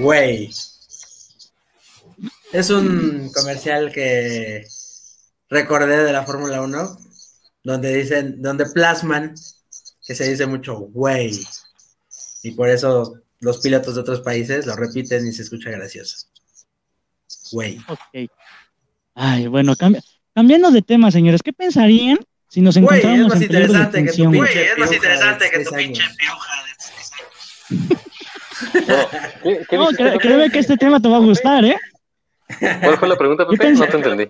[0.00, 0.50] Güey.
[2.52, 4.66] Es un comercial que
[5.48, 6.98] recordé de la Fórmula 1,
[7.64, 9.34] donde dicen, donde plasman
[10.06, 11.32] que se dice mucho güey.
[12.42, 16.26] Y por eso los pilotos de otros países lo repiten y se escucha gracioso.
[17.52, 17.78] Güey.
[17.88, 18.30] Ok.
[19.14, 20.02] Ay, bueno, cambia-
[20.34, 22.18] cambiando de tema, señores, ¿qué pensarían
[22.48, 24.34] si nos Güey, es encontráramos más en peligro de interesante que tu extinción?
[24.36, 24.48] güey?
[24.48, 26.70] pinche Güey, es más interesante que tu pinche pioja de
[29.76, 31.76] No, créeme que este tema te va a gustar, ¿eh?
[32.82, 33.72] ¿Cuál fue la pregunta, Pepe?
[33.72, 34.28] No te entendí.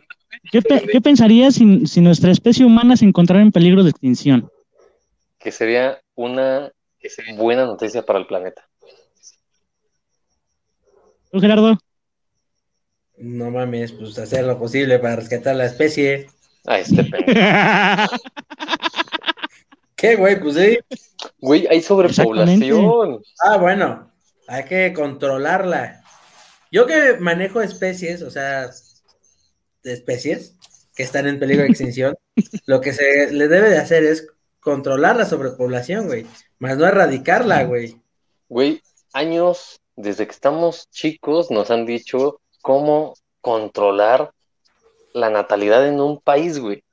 [0.50, 4.50] ¿Qué, pe- qué pensarías si, si nuestra especie humana se encontrara en peligro de extinción?
[5.38, 6.70] Que sería una
[7.36, 8.66] buena noticia para el planeta.
[11.30, 11.78] ¿Tú, Gerardo?
[13.18, 16.28] No mames, pues hacer lo posible para rescatar la especie.
[16.66, 17.32] Ah, este pendejo.
[19.96, 20.38] ¿Qué, güey?
[20.40, 20.78] Pues sí.
[21.40, 23.20] Güey, hay sobrepoblación.
[23.44, 24.12] Ah, bueno,
[24.46, 25.97] hay que controlarla.
[26.70, 28.70] Yo que manejo especies, o sea,
[29.82, 30.56] de especies
[30.94, 32.16] que están en peligro de extinción,
[32.66, 34.26] lo que se le debe de hacer es
[34.60, 36.26] controlar la sobrepoblación, güey,
[36.58, 37.96] más no erradicarla, güey.
[38.48, 44.32] Güey, años desde que estamos chicos nos han dicho cómo controlar
[45.14, 46.84] la natalidad en un país, güey.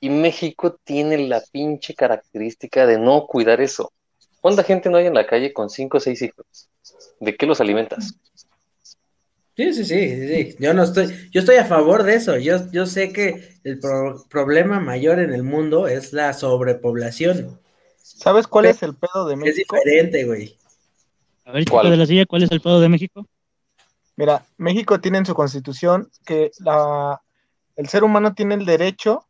[0.00, 3.92] Y México tiene la pinche característica de no cuidar eso.
[4.40, 6.68] ¿Cuánta gente no hay en la calle con cinco o seis hijos?
[7.18, 8.14] ¿De qué los alimentas?
[9.56, 10.56] Sí, sí, sí, sí, sí.
[10.60, 12.36] Yo no estoy, yo estoy a favor de eso.
[12.38, 17.58] Yo, yo sé que el pro- problema mayor en el mundo es la sobrepoblación.
[18.02, 19.76] ¿Sabes cuál es el pedo de Es México?
[19.76, 20.58] diferente, güey.
[21.46, 21.90] A ver, chico ¿Cuál?
[21.90, 23.26] de la silla, ¿cuál es el pedo de México?
[24.16, 27.20] Mira, México tiene en su constitución que la,
[27.76, 29.26] el ser humano tiene el derecho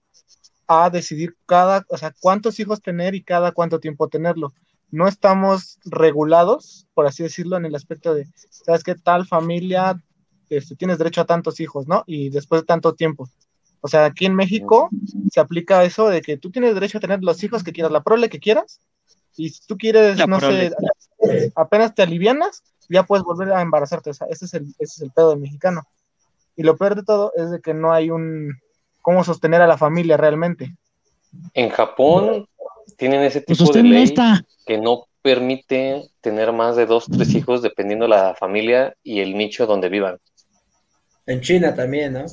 [0.68, 4.54] a decidir cada, o sea, cuántos hijos tener y cada cuánto tiempo tenerlo.
[4.90, 10.02] No estamos regulados, por así decirlo, en el aspecto de, sabes que tal familia
[10.50, 12.04] este, tienes derecho a tantos hijos, ¿no?
[12.06, 13.28] Y después de tanto tiempo.
[13.80, 14.88] O sea, aquí en México
[15.30, 18.02] se aplica eso de que tú tienes derecho a tener los hijos que quieras, la
[18.02, 18.80] prole que quieras,
[19.36, 20.70] y si tú quieres, La no prole.
[20.70, 24.10] sé, apenas te alivianas, ya puedes volver a embarazarte.
[24.10, 25.82] O sea, ese es el, ese es el pedo del mexicano.
[26.56, 28.58] Y lo peor de todo es de que no hay un
[29.02, 30.74] cómo sostener a la familia realmente.
[31.54, 32.48] En Japón
[32.96, 34.14] tienen ese Pues tipo de ley
[34.64, 39.66] que no permite tener más de dos, tres hijos dependiendo la familia y el nicho
[39.66, 40.18] donde vivan.
[41.26, 42.26] En China también, ¿no?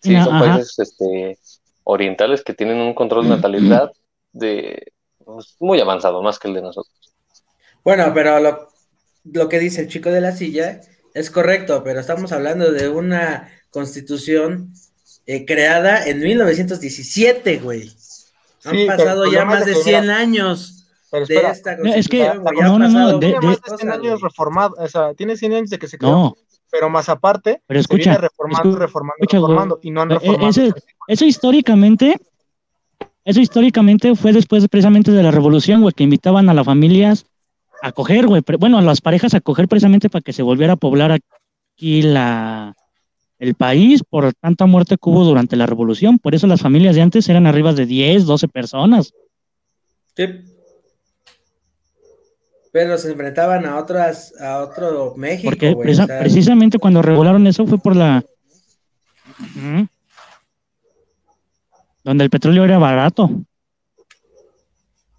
[0.00, 0.38] Sí, son ajá.
[0.54, 1.38] países este,
[1.84, 3.92] orientales que tienen un control de natalidad
[4.32, 4.92] de
[5.24, 6.94] pues, muy avanzado, más que el de nosotros.
[7.84, 8.68] Bueno, pero lo,
[9.24, 10.80] lo que dice el chico de la silla
[11.14, 14.72] es correcto, pero estamos hablando de una constitución
[15.26, 17.90] eh, creada en 1917, güey.
[18.64, 21.92] Han Sí, pasado ya más de de que, 100 mira, años Pero de esta No,
[21.92, 25.12] es que- constitución, no, no, no, de- más de 100 cosas, años reformado, o sea,
[25.14, 26.36] tiene 100 años de que se creó, No,
[26.72, 28.20] pero más aparte, pero se viene escucha.
[28.20, 30.74] reformando, escu- reformando, escucha, y no han Eh, eh, reformado.
[31.06, 32.16] Eso históricamente
[33.24, 37.24] Eso históricamente fue después precisamente de la revolución, güey, que invitaban a las familias
[37.80, 40.76] a coger, güey, bueno, a las parejas a coger precisamente para que se volviera a
[40.76, 42.74] poblar aquí la,
[43.38, 46.18] el país por tanta muerte que hubo durante la revolución.
[46.18, 49.12] Por eso las familias de antes eran arriba de 10, 12 personas.
[50.16, 50.24] Sí.
[52.72, 55.88] Pero se enfrentaban a otras, a otro México, Porque güey.
[55.88, 58.24] presa- o sea, precisamente cuando regularon eso fue por la...
[62.02, 63.30] Donde el petróleo era barato.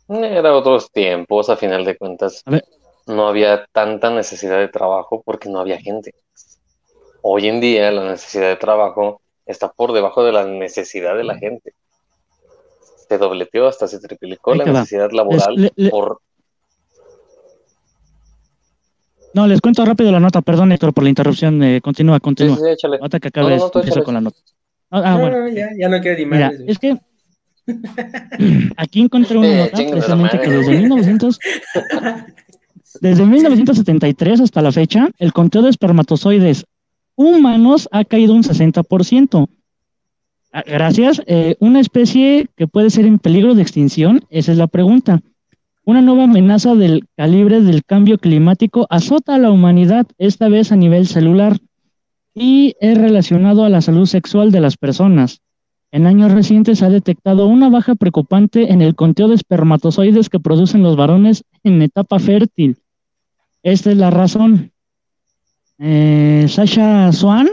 [0.09, 2.41] Era otros tiempos, a final de cuentas.
[2.45, 2.65] A ver.
[3.07, 6.13] No había tanta necesidad de trabajo porque no había gente.
[7.21, 11.37] Hoy en día la necesidad de trabajo está por debajo de la necesidad de la
[11.37, 11.73] gente.
[13.07, 14.71] Se dobleteó hasta se triplicó la va.
[14.71, 16.19] necesidad laboral le- le- por
[19.33, 21.61] No, les cuento rápido la nota, perdón Héctor por la interrupción.
[21.63, 22.55] eh, continúa, Sí, continúa.
[22.57, 22.97] sí, échale.
[22.97, 24.03] Ahorita que No, acabes, no, empiezo échale.
[24.05, 24.37] con la nota.
[24.91, 25.39] Ah, ah, no, bueno.
[25.39, 26.97] no, ya, ya no quiero ni Mira, es que
[28.77, 31.39] aquí encontré una Eh, nota precisamente que desde 1900,
[33.01, 36.65] desde 1973 hasta la fecha, el conteo de espermatozoides
[37.15, 39.47] humanos ha caído un 60%.
[40.51, 41.21] Ah, Gracias.
[41.25, 45.21] Eh, una especie que puede ser en peligro de extinción, esa es la pregunta.
[45.85, 50.77] Una nueva amenaza del calibre del cambio climático azota a la humanidad, esta vez a
[50.77, 51.59] nivel celular,
[52.33, 55.41] y es relacionado a la salud sexual de las personas.
[55.91, 60.39] En años recientes se ha detectado una baja preocupante en el conteo de espermatozoides que
[60.39, 62.77] producen los varones en etapa fértil.
[63.61, 64.71] Esta es la razón.
[65.79, 67.49] Eh, Sasha Swan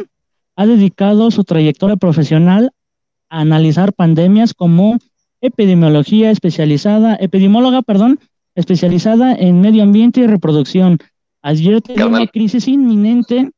[0.54, 2.70] ha dedicado su trayectoria profesional
[3.28, 4.98] a analizar pandemias como
[5.40, 8.20] epidemiología especializada, epidemióloga, perdón,
[8.54, 10.98] especializada en medio ambiente y reproducción.
[11.42, 13.50] Advierte de una crisis inminente.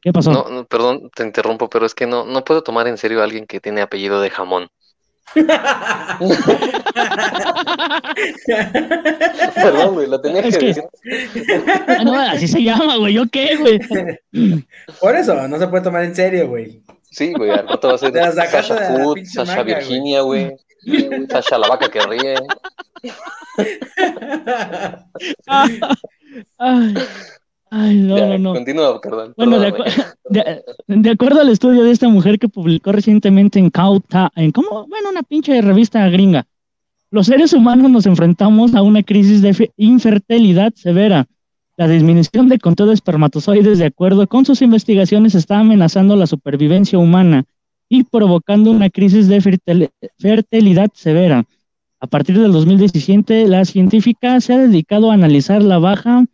[0.00, 0.30] ¿Qué pasó?
[0.32, 3.24] No, no, perdón, te interrumpo, pero es que no, no puedo tomar en serio a
[3.24, 4.68] alguien que tiene apellido de jamón.
[9.54, 10.84] Perdón, güey, lo tenía que, Es que- decir.
[11.86, 13.14] Ah, no, así se llama, güey.
[13.14, 13.78] ¿Yo qué, güey?
[15.00, 16.82] Por eso, no se puede tomar en serio, güey.
[17.10, 19.62] Sí, güey, al rato va a ser Sasha Food, Sasha.
[19.62, 20.52] Virginia, güey.
[21.30, 22.34] Sasha la vaca que ríe.
[26.58, 26.94] Ay,
[27.70, 28.54] ay, no, Ya, no.
[28.54, 29.34] Continúa, perdón.
[29.36, 33.70] Bueno, de, acu- de- de acuerdo al estudio de esta mujer que publicó recientemente en
[33.70, 36.46] Cauta, en como, bueno, una pinche revista gringa,
[37.10, 41.26] los seres humanos nos enfrentamos a una crisis de fe- infertilidad severa.
[41.76, 46.98] La disminución de conteo de espermatozoides, de acuerdo con sus investigaciones, está amenazando la supervivencia
[46.98, 47.44] humana
[47.88, 51.44] y provocando una crisis de fertil- fertilidad severa.
[52.00, 56.24] A partir del 2017, la científica se ha dedicado a analizar la baja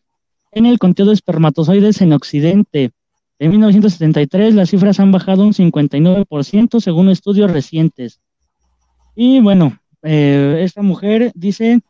[0.53, 2.91] en el conteo de espermatozoides en Occidente.
[3.39, 8.21] En 1973 las cifras han bajado un 59% según estudios recientes.
[9.17, 11.81] Y bueno, eh, esta mujer dice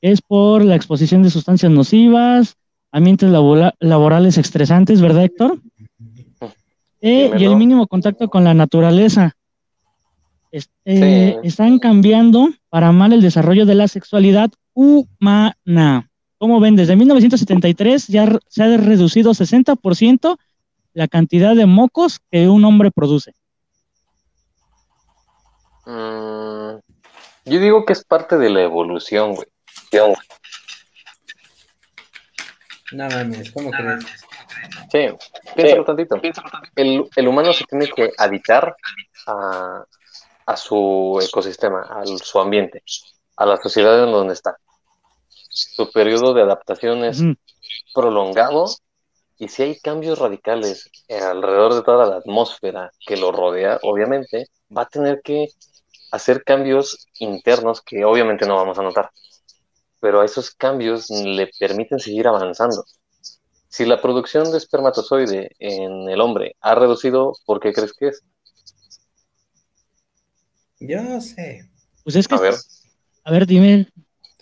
[0.00, 2.56] es por la exposición de sustancias nocivas,
[2.92, 5.60] ambientes labora- laborales estresantes, ¿verdad, Héctor?
[7.06, 9.36] Eh, y el mínimo contacto con la naturaleza.
[10.50, 11.46] Eh, Sí.
[11.46, 16.10] Están cambiando para mal el desarrollo de la sexualidad humana.
[16.38, 20.38] Como ven, desde 1973 ya se ha reducido 60%
[20.94, 23.34] la cantidad de mocos que un hombre produce.
[25.84, 26.78] Mm,
[27.44, 29.48] yo digo que es parte de la evolución, güey.
[32.92, 34.23] No mames, ¿cómo crees?
[34.90, 35.06] Sí,
[35.54, 36.16] piénsalo tantito.
[36.74, 38.76] El, el humano se tiene que adaptar
[39.26, 39.84] a,
[40.46, 42.82] a su ecosistema, a su ambiente,
[43.36, 44.56] a la sociedad en donde está.
[45.28, 47.22] Su periodo de adaptación es
[47.94, 48.66] prolongado
[49.38, 54.82] y si hay cambios radicales alrededor de toda la atmósfera que lo rodea, obviamente va
[54.82, 55.48] a tener que
[56.10, 59.10] hacer cambios internos que obviamente no vamos a notar.
[60.00, 62.84] Pero a esos cambios le permiten seguir avanzando.
[63.74, 68.22] Si la producción de espermatozoide en el hombre ha reducido, ¿por qué crees que es?
[70.78, 71.68] Yo sé.
[72.04, 72.54] Pues es que, A ver,
[73.24, 73.88] a ver, dime,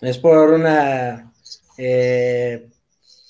[0.01, 1.33] Es por una
[1.79, 2.69] eh,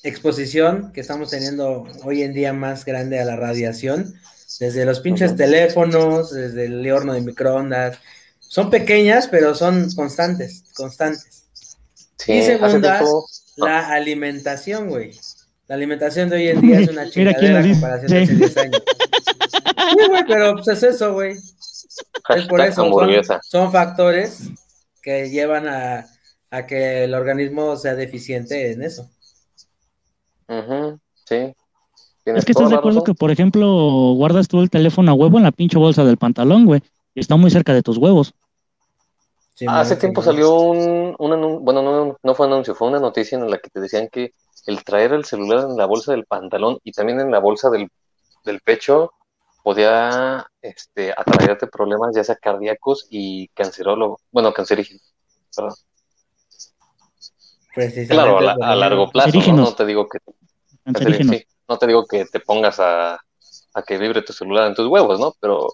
[0.03, 4.13] exposición que estamos teniendo hoy en día más grande a la radiación,
[4.59, 7.97] desde los pinches teléfonos, desde el horno de microondas.
[8.41, 11.45] Son pequeñas, pero son constantes, constantes.
[12.17, 13.25] sí, Y segunda, tiempo,
[13.55, 15.17] la alimentación, güey.
[15.67, 18.83] La alimentación de hoy en día es una chingadera en comparación de hace 10 años.
[18.85, 21.31] Sí, güey, pero pues es eso, güey.
[21.33, 22.89] Es por eso,
[23.43, 24.49] son, factores
[25.01, 26.05] que llevan a,
[26.49, 29.09] a que el organismo sea deficiente en eso.
[30.47, 31.53] Ujú, sí.
[32.25, 33.13] es que estás de acuerdo razón.
[33.13, 36.65] que, por ejemplo, guardas tú el teléfono a huevo en la pinche bolsa del pantalón,
[36.65, 36.81] güey,
[37.13, 38.33] y está muy cerca de tus huevos.
[39.67, 43.49] Hace tiempo salió un, un anun- bueno, no, no fue anuncio, fue una noticia en
[43.49, 44.33] la que te decían que
[44.65, 47.89] el traer el celular en la bolsa del pantalón y también en la bolsa del,
[48.45, 49.11] del pecho
[49.63, 55.13] podía este, atraerte problemas ya sea cardíacos y cancerólogo, bueno, cancerígenos.
[55.55, 55.73] perdón.
[57.73, 59.73] Precisamente Claro, a, la- largo plazo, ¿no?
[59.73, 60.19] Te digo que
[60.83, 61.37] Cancerígenos.
[61.37, 63.13] sí, no te digo que te pongas a,
[63.73, 65.33] a que vibre tu celular en tus huevos, ¿no?
[65.39, 65.73] Pero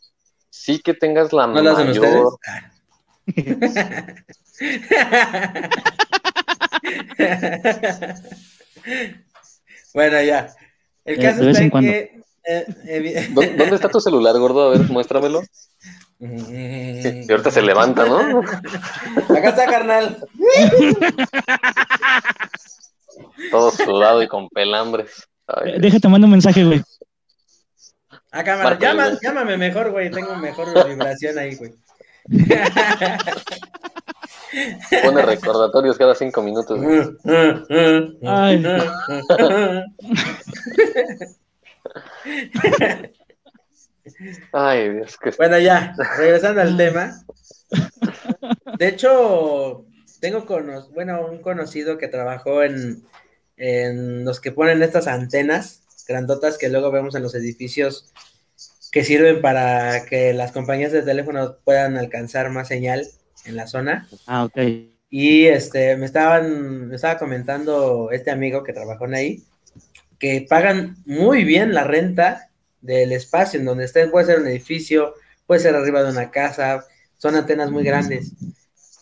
[0.50, 2.24] sí que tengas la ¿No lo hacen ustedes?
[2.24, 2.38] mayor
[9.94, 10.54] bueno, ya.
[11.06, 11.92] El De- caso de vez está en cuando.
[11.92, 12.22] que.
[12.46, 14.68] eh, evi- ¿Dó- ¿Dónde está tu celular, gordo?
[14.68, 15.42] A ver, muéstramelo.
[16.22, 18.42] Y ahorita se levanta, ¿no?
[19.30, 20.18] Acá está, carnal.
[23.52, 25.28] Todo sudado y con pelambres.
[25.48, 26.84] Ay, Eh, Déjate, mando un mensaje, güey.
[28.32, 28.70] A cámara.
[28.72, 29.20] Márcale, Llama- güey.
[29.24, 30.12] llámame mejor, güey.
[30.12, 31.74] Tengo mejor vibración ahí, güey.
[35.04, 36.80] Pone recordatorios cada cinco minutos.
[38.26, 38.64] Ay.
[44.52, 47.24] Ay, Dios, que Bueno, ya, regresando al tema.
[48.78, 49.86] De hecho,
[50.20, 53.04] tengo cono- bueno, un conocido que trabajó en,
[53.58, 58.12] en los que ponen estas antenas grandotas que luego vemos en los edificios
[58.92, 63.06] que sirven para que las compañías de teléfono puedan alcanzar más señal
[63.46, 64.08] en la zona.
[64.26, 64.58] Ah, ok.
[65.10, 69.44] Y este, me estaban, me estaba comentando este amigo que trabajó en ahí,
[70.20, 72.50] que pagan muy bien la renta
[72.82, 75.16] del espacio en donde estén, puede ser un edificio,
[75.48, 76.86] puede ser arriba de una casa,
[77.18, 78.34] son antenas muy grandes.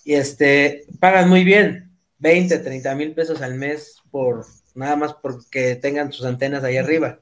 [0.06, 5.76] Y este, pagan muy bien, 20, 30 mil pesos al mes por nada más porque
[5.76, 7.20] tengan sus antenas ahí arriba.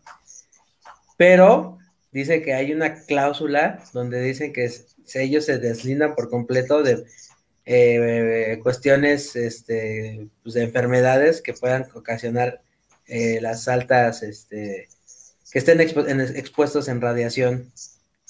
[1.18, 1.80] Pero
[2.16, 4.72] dice que hay una cláusula donde dicen que
[5.16, 7.04] ellos se deslindan por completo de
[7.66, 12.62] eh, cuestiones este, pues, de enfermedades que puedan ocasionar
[13.06, 14.88] eh, las altas, este,
[15.52, 17.74] que estén expuestos en radiación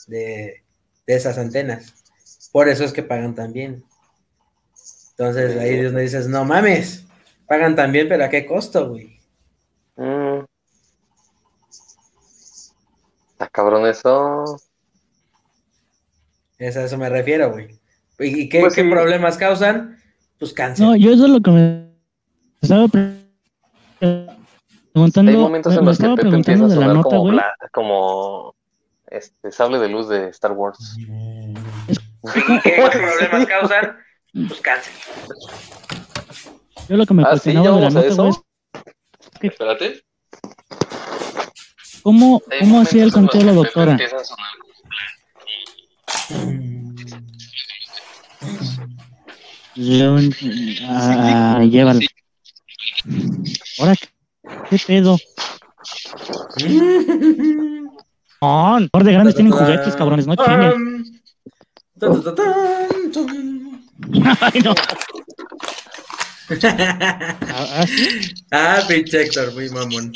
[0.07, 0.63] de,
[1.05, 1.93] de esas antenas.
[2.51, 3.83] Por eso es que pagan tan bien.
[5.11, 7.05] Entonces ahí es donde dices, no mames,
[7.47, 9.19] pagan tan bien, pero ¿a qué costo, güey?
[9.95, 10.43] Mm.
[13.35, 14.45] Está cabrón eso.
[16.57, 17.77] Es a eso me refiero, güey.
[18.19, 18.89] ¿Y qué, Pues qué sí.
[18.89, 19.97] problemas causan?
[20.39, 20.85] Pues cáncer.
[20.85, 21.89] No, yo eso es lo que me
[22.61, 23.25] estaba pre-
[24.93, 25.31] preguntando.
[25.31, 28.55] Hay momentos me- en los que Pepe empieza a sonar nota, como, bla- como
[29.07, 30.95] este sable de luz de Star Wars.
[32.63, 33.97] ¿Qué problemas causan?
[34.47, 34.93] Pues cáncer.
[36.87, 38.27] Yo lo que me Ah, sí, cuestionaba de la nota, güey, eso.
[38.29, 38.41] es
[39.41, 40.03] Espérate.
[42.05, 43.91] Cómo, cómo hacía el conteo la doctora.
[43.93, 44.45] empieza a sonar
[49.75, 50.17] Yo,
[50.87, 51.99] ah, llévalo.
[53.79, 53.95] Ahora,
[54.69, 55.17] ¿qué pedo?
[58.39, 61.03] No, por de grandes tienen juguetes, cabrones, no tan.
[64.41, 64.75] Ay, no.
[66.47, 67.85] Ah.
[68.51, 70.11] Ah, pinche Héctor, muy mamón.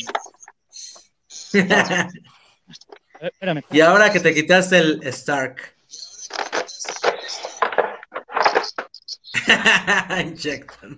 [3.22, 3.64] Espérame.
[3.72, 5.76] y ahora que te quitaste el Stark.
[10.46, 10.98] Héctor.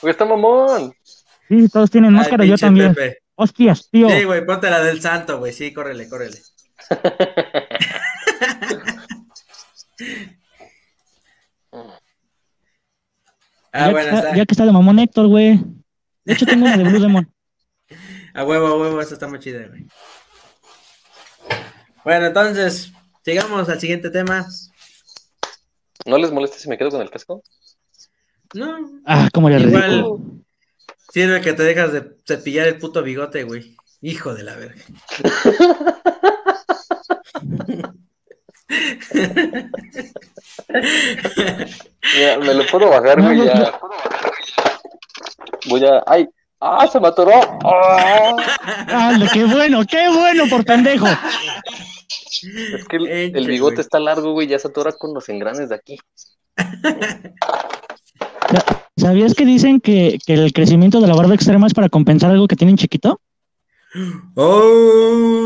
[0.00, 0.94] Güey, está mamón.
[1.48, 2.94] Sí, todos tienen Ay, máscara, yo también.
[2.94, 3.18] Pepe.
[3.34, 4.08] Hostias, tío.
[4.08, 5.52] Sí, güey, ponte la del santo, güey.
[5.52, 6.38] Sí, córrele, córrele.
[13.74, 14.36] Ah, ya, que bueno, está, está.
[14.36, 15.64] ya que está de mamón Héctor, güey.
[16.24, 17.32] De hecho, tengo una de Blue Demon.
[18.34, 19.86] A huevo, a huevo, eso está muy chido, güey.
[22.04, 22.90] Bueno, entonces,
[23.24, 24.46] sigamos al siguiente tema.
[26.06, 27.42] ¿No les molesta si me quedo con el casco?
[28.54, 28.76] No,
[29.06, 29.86] Ah, cómo era ridículo.
[29.86, 30.20] igual
[31.12, 33.76] sirve que te dejas de cepillar el puto bigote, güey.
[34.00, 34.82] Hijo de la verga.
[42.14, 43.80] Mira, me lo puedo bajar, No, güey, no, ya.
[45.68, 46.02] Voy a.
[46.06, 46.28] ¡Ay!
[46.64, 46.86] ¡Ah!
[46.86, 47.32] ¡Se me atoró!
[47.64, 49.16] ¡Ah!
[49.32, 51.08] Qué bueno, qué bueno por pendejo.
[51.08, 53.80] Es que el, bigote güey.
[53.80, 55.98] está largo, güey, ya se atora con los engranes de aquí.
[58.96, 62.46] ¿Sabías que dicen que, que el crecimiento de la barba extrema es para compensar algo
[62.46, 63.20] que tienen chiquito?
[64.36, 65.40] Oh.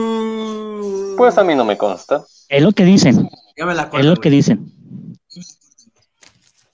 [1.17, 2.25] Pues a mí no me consta.
[2.51, 4.71] Es lo que dicen, Ya me la es lo que dicen.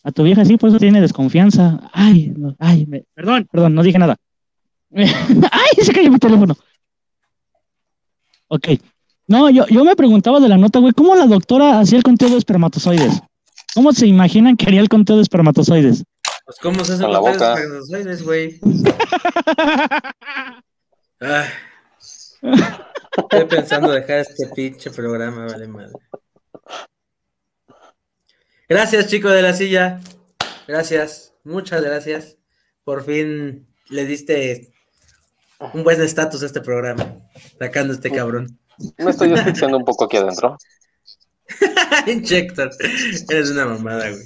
[0.03, 1.79] A tu vieja sí, por eso tiene desconfianza.
[1.93, 4.17] Ay, no, ay, me- perdón, perdón, no dije nada.
[5.51, 6.57] ay, se cayó mi teléfono.
[8.49, 8.69] Ok.
[9.27, 12.29] No, yo, yo me preguntaba de la nota, güey, ¿cómo la doctora hacía el conteo
[12.29, 13.21] de espermatozoides?
[13.75, 16.05] ¿Cómo se imaginan que haría el conteo de espermatozoides?
[16.45, 17.55] Pues, ¿cómo se hace Con la con boca.
[17.55, 18.61] espermatozoides, güey?
[21.21, 21.49] Ay.
[23.17, 25.93] Estoy pensando dejar este pinche programa, vale madre.
[28.69, 30.01] Gracias, chico de la silla.
[30.67, 32.37] Gracias, muchas gracias.
[32.85, 34.73] Por fin le diste
[35.73, 37.15] un buen estatus este programa,
[37.59, 38.59] sacando este cabrón.
[38.99, 40.57] Me estoy asfixiando un poco aquí adentro.
[42.07, 42.71] Injector,
[43.29, 44.23] eres una mamada, güey.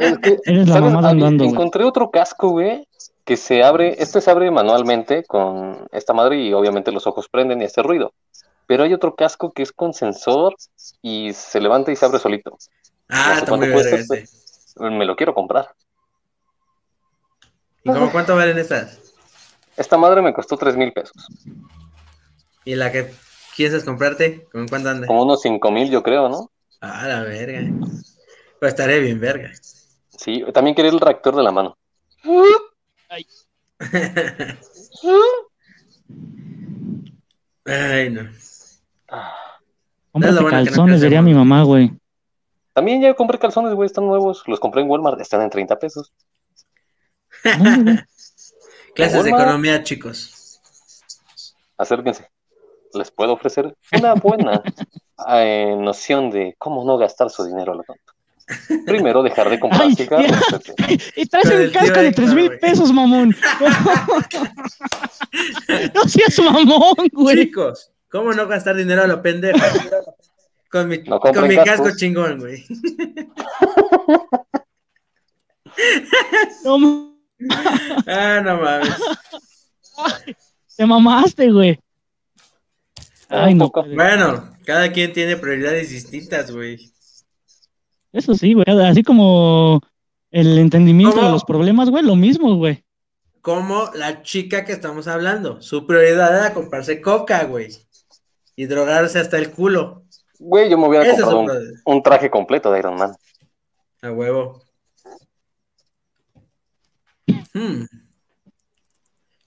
[0.00, 1.54] Es que, Eres la mamada andando, güey.
[1.54, 2.86] Encontré otro casco, güey,
[3.24, 7.62] que se abre, este se abre manualmente con esta madre y obviamente los ojos prenden
[7.62, 8.12] y hace ruido.
[8.66, 10.54] Pero hay otro casco que es con sensor
[11.02, 12.56] y se levanta y se abre solito.
[13.08, 14.24] Ah, No sé está muy este.
[14.78, 15.74] Me lo quiero comprar.
[17.84, 19.13] ¿Y cómo cuánto valen estas?
[19.76, 21.26] Esta madre me costó tres mil pesos.
[22.64, 23.12] ¿Y la que
[23.56, 24.46] quieres comprarte?
[24.50, 25.06] ¿Con cuánto anda?
[25.06, 26.50] Como unos cinco mil, yo creo, ¿no?
[26.80, 27.60] Ah, la verga.
[28.60, 29.50] Pues estaré bien, verga.
[30.10, 31.76] Sí, también quería el reactor de la mano.
[33.08, 33.26] Ay,
[38.10, 38.30] no.
[40.12, 41.92] Cómprate calzones, diría mi mamá, güey.
[42.72, 44.44] También ya compré calzones, güey, están nuevos.
[44.46, 46.12] Los compré en Walmart, están en 30 pesos.
[48.94, 50.60] Clases de economía, chicos.
[51.76, 52.28] Acérquense.
[52.94, 54.62] Les puedo ofrecer una buena
[55.28, 58.12] eh, noción de cómo no gastar su dinero a lo tonto.
[58.84, 60.28] Primero, dejar de comprar Ay, cigarros.
[61.16, 62.60] Y traes un casco de Héctor, tres mil güey.
[62.60, 63.30] pesos, mamón.
[65.94, 67.36] no seas mamón, güey.
[67.38, 69.58] Chicos, ¿cómo no gastar dinero a lo pendejo?
[70.70, 71.86] Con mi, No con compren mi cascos.
[71.86, 72.64] casco chingón, güey.
[76.64, 77.13] No,
[78.06, 78.96] Ah, no mames.
[80.76, 81.78] te mamaste, güey.
[83.28, 83.70] Ay, no.
[83.70, 86.92] Bueno, cada quien tiene prioridades distintas, güey.
[88.12, 88.64] Eso sí, güey.
[88.84, 89.80] Así como
[90.30, 91.26] el entendimiento ¿Cómo?
[91.26, 92.84] de los problemas, güey, lo mismo, güey.
[93.40, 95.60] Como la chica que estamos hablando.
[95.60, 97.68] Su prioridad era comprarse coca, güey.
[98.56, 100.04] Y drogarse hasta el culo.
[100.38, 103.14] Güey, yo me hubiera Ese es comprado un un traje completo de Iron Man.
[104.02, 104.63] A huevo.
[107.26, 107.84] Hmm.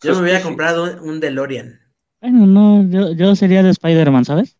[0.01, 1.79] Yo me hubiera comprado un, DeLorean.
[2.21, 4.57] Bueno, no, yo, yo sería de Spider-Man, ¿sabes?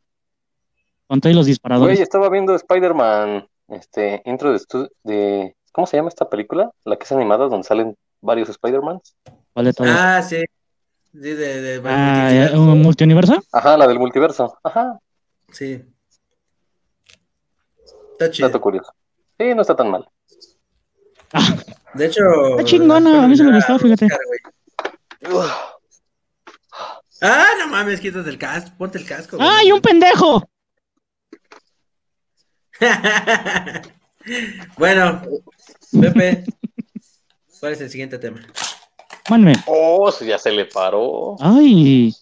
[1.07, 1.95] Con todos los disparadores.
[1.95, 4.59] Güey, estaba viendo Spider-Man, este, intro de,
[5.03, 5.55] de...
[5.71, 6.71] ¿Cómo se llama esta película?
[6.85, 9.15] La que es animada, donde salen varios Spider-Mans.
[9.53, 9.89] ¿Cuál de todos?
[9.91, 10.43] Ah, sí.
[11.13, 12.61] Sí, de, de, Ah, multiverso.
[12.61, 13.43] ¿un multiuniverso?
[13.51, 14.57] Ajá, la del multiverso.
[14.63, 14.99] Ajá,
[15.51, 15.81] Sí.
[18.11, 18.49] Está chido.
[18.49, 18.91] dato curioso.
[19.39, 20.07] Sí, no está tan mal.
[21.97, 22.21] De hecho.
[22.51, 24.07] Está chingona, a mí se me gustó, fíjate.
[25.21, 25.55] buscar.
[27.21, 29.37] Ah, no mames, quítate el casco, ponte el casco.
[29.37, 29.49] güey.
[29.49, 30.47] ¡Ay, un pendejo!
[34.77, 35.23] bueno,
[35.99, 36.43] Pepe,
[37.59, 38.39] ¿cuál es el siguiente tema?
[39.31, 39.53] Manme.
[39.65, 41.35] Oh, sí, ya se le paró.
[41.39, 42.13] ¡Ay!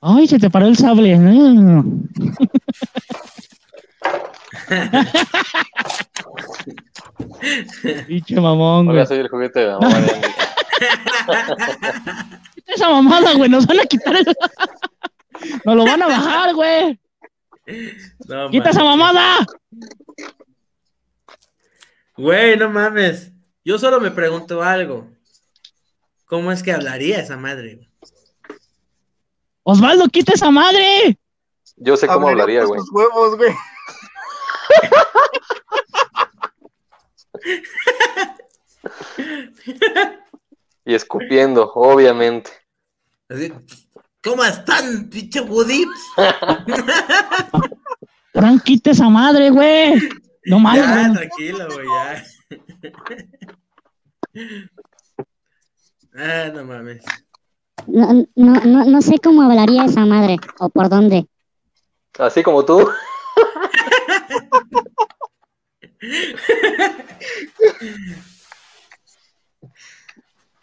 [0.00, 1.16] ¡Ay, se te paró el sable!
[8.06, 8.96] Pinche mamón, güey.
[8.96, 9.96] Oiga, soy el juguete de la mamá.
[12.54, 13.50] Quita esa mamada, güey.
[13.50, 14.24] Nos van a quitar el...
[15.64, 16.98] Nos lo van a bajar, güey.
[18.26, 19.46] No, ¡Quita esa mamada!
[22.16, 23.32] Güey, no mames.
[23.64, 25.10] Yo solo me pregunto algo.
[26.26, 27.76] ¿Cómo es que hablaría esa madre?
[27.76, 27.90] güey?
[29.62, 31.18] Osvaldo, quita esa madre.
[31.76, 32.80] Yo sé cómo hablaría, por güey.
[32.80, 33.50] sus huevos, güey.
[40.84, 42.50] Y escupiendo, obviamente.
[43.28, 43.52] Así,
[44.22, 45.84] ¿Cómo están, pinche Woody?
[48.32, 49.94] Fran, quita esa madre, güey.
[50.46, 51.12] No mames, Ya, güey.
[51.14, 52.24] tranquilo, güey, ya.
[56.16, 57.02] Ah, no mames.
[57.86, 61.26] No, no, no, no sé cómo hablaría esa madre o por dónde.
[62.18, 62.88] Así como tú.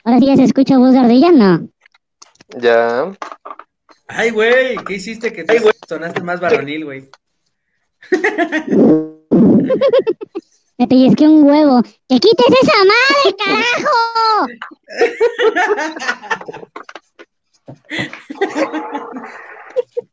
[0.04, 1.70] Ahora sí ya se escucha voz de ardilla, no.
[2.58, 3.12] Ya.
[4.08, 7.10] Ay, güey, ¿qué hiciste que te sonaste más varonil, güey?
[10.78, 11.84] Me pellizqué un huevo.
[12.10, 13.98] ¡Que quites esa madre, carajo!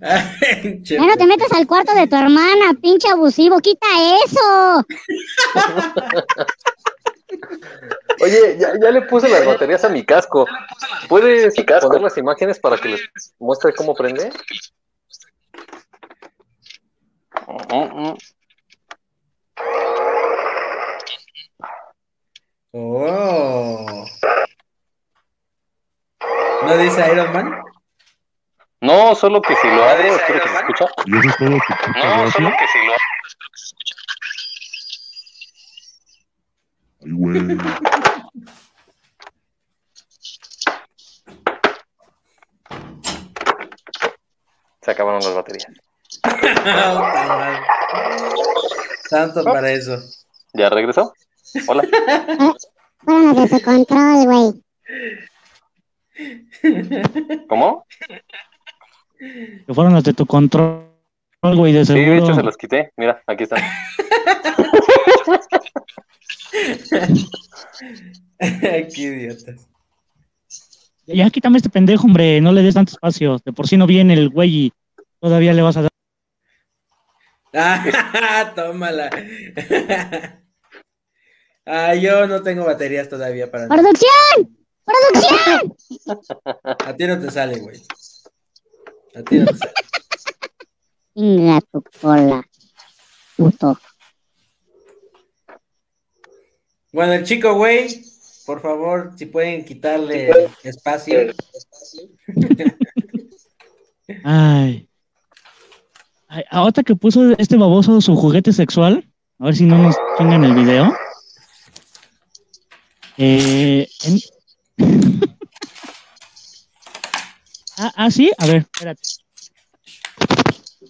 [0.00, 3.60] Ay, che, Ya no te metas al cuarto de tu hermana, pinche abusivo.
[3.60, 3.86] ¡Quita
[4.24, 4.86] eso!
[8.20, 10.46] Oye, ya, ya le puse las baterías a mi casco.
[11.08, 14.30] ¿Puedes poner las imágenes para que les muestre cómo prende?
[22.72, 24.04] Oh.
[26.62, 27.65] ¿No dice Iron Man?
[28.86, 30.86] No, solo que si lo abro, espero que se escucha.
[31.06, 32.56] ¿Y eso es todo tu puta No, solo gracia?
[32.60, 32.92] que si lo
[37.02, 37.58] Ay, güey.
[44.82, 45.66] Se acabaron las baterías.
[49.10, 49.98] Tanto para eso.
[50.52, 51.12] ¿Ya regresó?
[51.66, 51.82] Hola.
[53.04, 54.52] Tu control, güey.
[57.48, 57.84] ¿Cómo?
[59.18, 60.84] Que fueron los de tu control,
[61.42, 62.44] güey, de Sí, de hecho se seguro.
[62.44, 62.92] los quité.
[62.96, 63.62] Mira, aquí están.
[68.38, 69.68] Qué idiotas.
[71.06, 73.40] Ya quítame este pendejo, hombre, no le des tanto espacio.
[73.44, 74.72] De por sí no viene el güey y
[75.20, 75.90] todavía le vas a dar.
[77.54, 79.08] Ah, tómala.
[81.64, 83.68] Ah, yo no tengo baterías todavía para.
[83.68, 84.56] ¡Producción!
[84.84, 85.76] ¡Producción!
[86.84, 87.80] A ti no te sale, güey.
[89.16, 89.72] A ti no te sale.
[91.14, 92.44] Inga tu cola.
[93.36, 93.78] Puto.
[96.92, 98.02] Bueno, el chico, güey,
[98.46, 100.30] por favor, si pueden quitarle
[100.62, 101.32] espacio.
[104.24, 104.88] Ay.
[106.28, 109.08] Ay, ahorita que puso este baboso su juguete sexual,
[109.38, 110.94] a ver si no nos chingan el video.
[113.16, 114.20] Eh, en-
[117.78, 119.02] ah, ah, sí, a ver, espérate.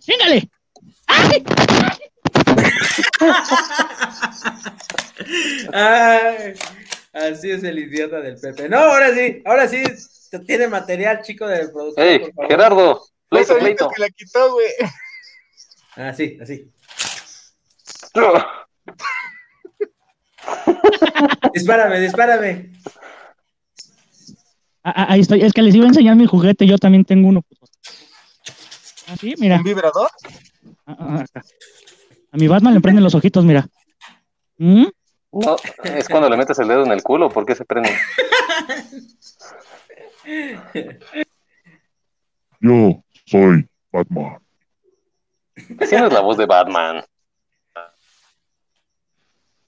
[0.01, 0.51] ¡Chingale!
[5.73, 6.55] Ay,
[7.13, 8.69] así es el idiota del Pepe.
[8.69, 9.83] No, ahora sí, ahora sí
[10.47, 12.05] tiene material, chico del productor.
[12.05, 12.51] ¡Ey, por favor.
[12.51, 13.03] Gerardo!
[13.29, 13.89] Pleito, solito pleito.
[13.91, 14.69] que la quitó, güey.
[15.97, 16.71] Así, así.
[21.53, 22.71] Dispárame, dispárame.
[24.89, 27.27] Ah, ah, ahí estoy, es que les iba a enseñar mi juguete, yo también tengo
[27.27, 27.45] uno.
[29.09, 29.57] Ah, sí, mira.
[29.57, 30.09] ¿Un vibrador?
[30.87, 31.43] Ah, ah, acá.
[32.31, 33.69] A mi Batman le prenden los ojitos, mira.
[34.59, 34.85] ¿Mm?
[35.33, 37.91] No, es cuando le metes el dedo en el culo, ¿por qué se prende?
[42.61, 44.39] Yo soy Batman.
[45.81, 47.05] Así no es la voz de Batman.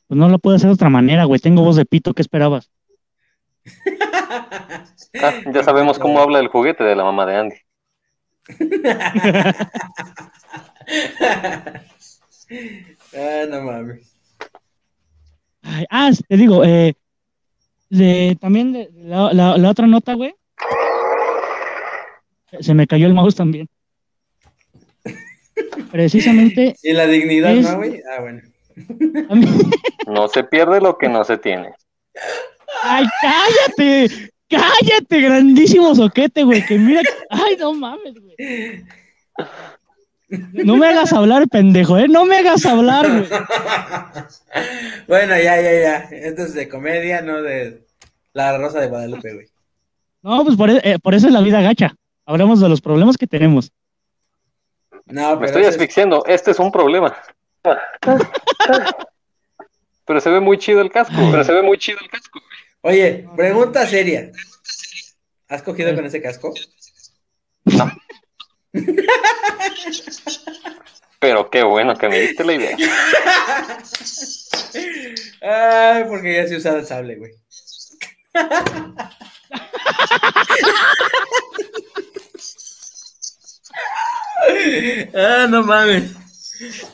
[0.07, 1.41] Pues no lo puedo hacer de otra manera, güey.
[1.41, 2.71] Tengo voz de pito, ¿qué esperabas?
[4.29, 4.85] Ah,
[5.53, 7.57] ya sabemos cómo habla el juguete de la mamá de Andy.
[13.15, 14.15] Ah, no mames.
[15.63, 16.95] Ay, ah, te digo, eh,
[17.91, 20.35] de- también de- la, la- la otra nota, güey.
[22.61, 23.69] Se me cayó el mouse también.
[25.93, 28.01] Precisamente, Y la dignidad, Es- ¿no, güey?
[28.17, 28.41] Ah, bueno.
[29.35, 29.71] mí-
[30.07, 31.75] No se pierde lo que no se tiene.
[32.83, 34.31] ¡Ay, cállate!
[34.49, 36.65] ¡Cállate, grandísimo soquete, güey!
[36.65, 38.85] Que mira, ¡ay, no mames, güey!
[40.53, 42.07] No me hagas hablar, pendejo, ¿eh?
[42.09, 43.29] No me hagas hablar, güey.
[45.07, 45.97] bueno, ya, ya, ya.
[46.11, 47.87] Esto es de comedia, no de
[48.35, 49.47] La Rosa de Guadalupe, güey.
[50.23, 51.95] No, pues por, eh, por eso es la vida gacha.
[52.27, 53.73] Hablamos de los problemas que tenemos.
[55.07, 56.25] No, Me estoy es- asfixiando.
[56.27, 57.17] Este es un problema.
[60.07, 61.15] Pero se ve muy chido el casco.
[61.31, 62.41] Pero se ve muy chido el casco.
[62.83, 64.31] Oye, pregunta seria.
[65.49, 66.55] ¿Has cogido con ese casco?
[67.65, 67.91] No.
[71.21, 72.77] Pero qué bueno que me diste la idea.
[75.43, 77.33] Ay, porque ya se usado el sable, güey.
[85.15, 86.13] ah, no mames.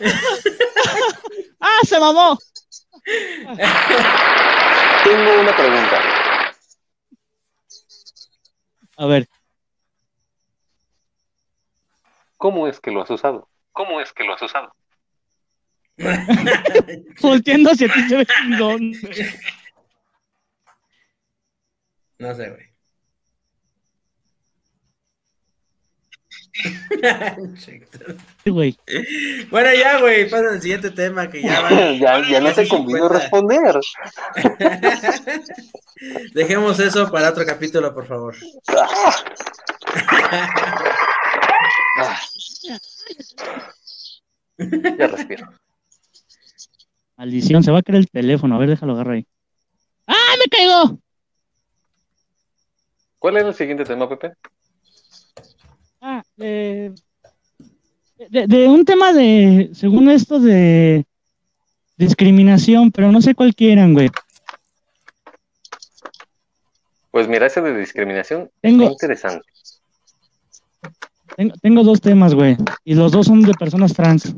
[1.60, 2.38] ¡Ah, se mamó!
[5.04, 6.00] Tengo una pregunta.
[8.96, 9.28] A ver,
[12.44, 13.48] ¿Cómo es que lo has usado?
[13.72, 14.76] ¿Cómo es que lo has usado?
[17.22, 18.00] volteando hacia ti.
[22.18, 22.73] No sé, güey.
[28.46, 28.76] Güey.
[29.50, 31.70] bueno, ya, güey, pasa al siguiente tema que ya va.
[31.92, 33.18] ya, ya no te convino 50.
[33.18, 33.80] responder.
[36.34, 38.34] Dejemos eso para otro capítulo, por favor.
[44.56, 45.46] Ya respiro.
[47.16, 48.54] Maldición, se va a caer el teléfono.
[48.54, 49.26] A ver, déjalo agarrar ahí.
[50.06, 50.98] ¡Ah, me caigo!
[53.18, 54.32] ¿Cuál es el siguiente tema, Pepe?
[56.06, 56.92] Ah, de,
[58.28, 61.06] de, de un tema de, según esto, de
[61.96, 64.10] discriminación, pero no sé cuál quieran, güey.
[67.10, 69.46] Pues mira, ese de discriminación Tengo- está interesante.
[71.36, 72.58] Tengo, tengo dos temas, güey.
[72.84, 74.34] Y los dos son de personas trans.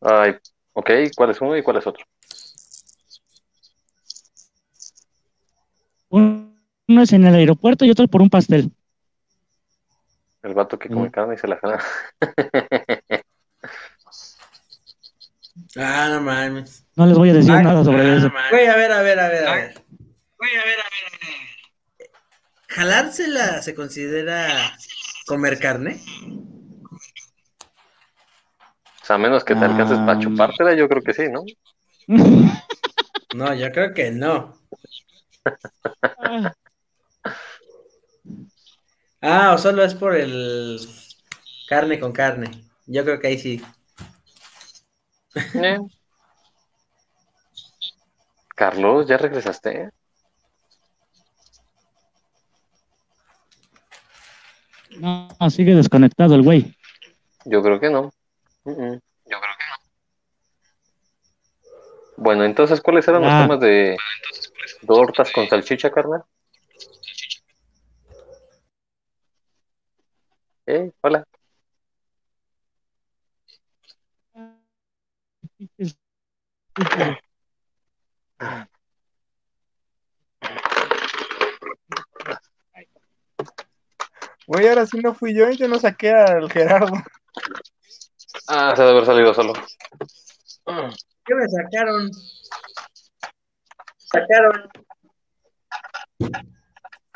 [0.00, 0.36] Ay,
[0.74, 2.04] ok, ¿cuál es uno y cuál es otro?
[6.08, 8.70] Uno es en el aeropuerto y otro por un pastel.
[10.42, 11.12] El vato que come Mm.
[11.12, 11.82] carne y se la jala.
[15.76, 16.84] Ah, no mames.
[16.96, 18.30] No les voy a decir Ay, nada sobre ah, eso.
[18.50, 19.74] Güey, a ver, a ver, a ver, a ver.
[20.38, 22.10] Güey, a ver, a ver.
[22.68, 24.72] ¿Jalársela se considera
[25.26, 26.00] comer carne?
[29.02, 30.18] O sea, a menos que te alcances para Ah.
[30.20, 31.44] chupártela, yo creo que sí, ¿no?
[33.34, 34.58] No, yo creo que no.
[39.22, 40.78] Ah, o solo es por el
[41.68, 42.50] carne con carne.
[42.86, 43.62] Yo creo que ahí sí.
[45.54, 45.78] Eh.
[48.54, 49.90] Carlos, ¿ya regresaste?
[54.98, 56.76] No, sigue desconectado el güey.
[57.44, 58.12] Yo creo que no.
[58.64, 59.76] Yo creo que no.
[62.18, 63.42] Bueno, entonces, ¿cuáles eran los Ah.
[63.42, 63.96] temas de
[64.86, 66.22] tortas con salchicha, carnal?
[70.66, 71.24] Eh, hola.
[84.46, 86.92] Güey, ahora sí no fui yo, yo no saqué al Gerardo.
[88.48, 89.52] Ah, se debe haber salido solo.
[91.24, 92.10] ¿Qué me sacaron?
[93.96, 94.68] Sacaron.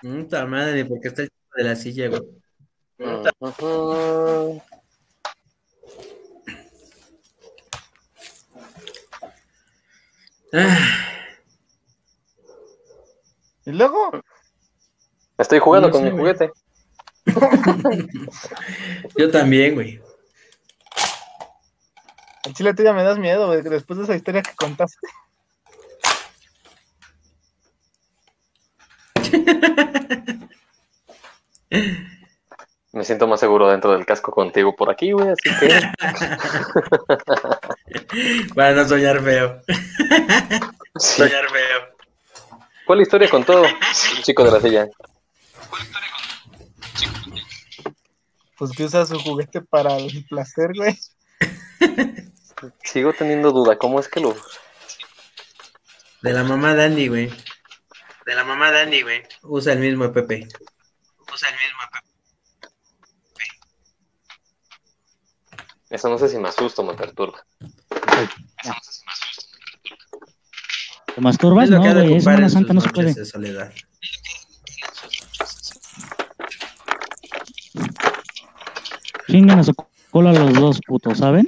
[0.00, 2.22] Puta madre, porque está el chico de la silla, güey.
[10.52, 11.06] Ah,
[13.64, 14.10] Y luego,
[15.38, 16.52] Estoy jugando No con sé, mi juguete.
[19.16, 20.00] yo también, güey.
[22.44, 25.06] al chile tú ya me das miedo, güey, después de esa historia que contaste.
[32.92, 35.80] Me siento más seguro dentro del casco contigo por aquí, güey, así que
[38.54, 39.62] Para no soñar feo.
[40.98, 41.22] sí.
[41.22, 41.96] Soñar feo.
[42.86, 43.74] ¿Cuál historia contó el
[44.22, 44.86] chico de la silla?
[48.58, 50.98] Pues que usa su juguete para el placer, güey.
[52.84, 54.34] Sigo teniendo duda, ¿cómo es que lo
[56.22, 57.30] De la mamá de Andy, güey.
[58.24, 59.22] De la mamá de Andy, güey.
[59.42, 60.48] Usa el mismo Pepe.
[61.32, 61.80] Usa el mismo.
[61.92, 62.15] Pepe.
[65.96, 67.38] Eso no sé si me asusta o me perturba.
[71.14, 71.64] ¿Te masturbas?
[71.64, 72.86] Es lo No, que ha de güey, es ocupar una en santa, sus no se
[72.88, 73.14] noches puede.
[73.14, 73.72] de soledad.
[79.28, 79.74] Chingan a su
[80.10, 81.46] cola los dos putos, ¿saben?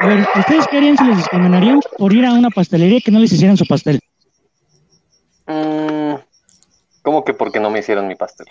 [0.00, 3.18] A ver, ¿ustedes qué harían si les discriminarían por ir a una pastelería que no
[3.18, 4.00] les hicieran su pastel?
[5.46, 6.14] Mm,
[7.02, 8.46] ¿Cómo que porque no me hicieron mi pastel?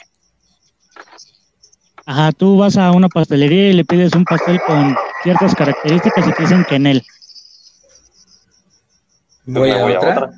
[2.06, 6.34] Ajá, tú vas a una pastelería y le pides un pastel con ciertas características y
[6.34, 7.04] te dicen que en él.
[9.46, 10.32] Voy a otra.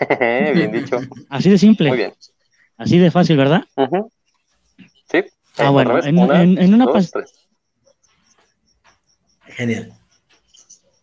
[0.54, 1.00] Bien dicho.
[1.28, 2.14] Así de simple, Muy bien.
[2.78, 3.62] así de fácil, ¿verdad?
[3.76, 4.10] Ujú.
[5.10, 5.24] Sí.
[5.58, 7.34] Ah, bueno, en- Una, en- en una dos, pas- tres.
[9.48, 9.92] Genial.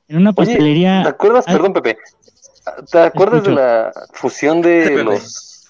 [0.08, 1.04] En una Oye, pastelería.
[1.04, 1.46] ¿te acuerdas?
[1.46, 1.98] Perdón, Pepe.
[2.92, 3.56] ¿Te acuerdas Escucho.
[3.56, 5.04] de la fusión de Pepe.
[5.04, 5.64] los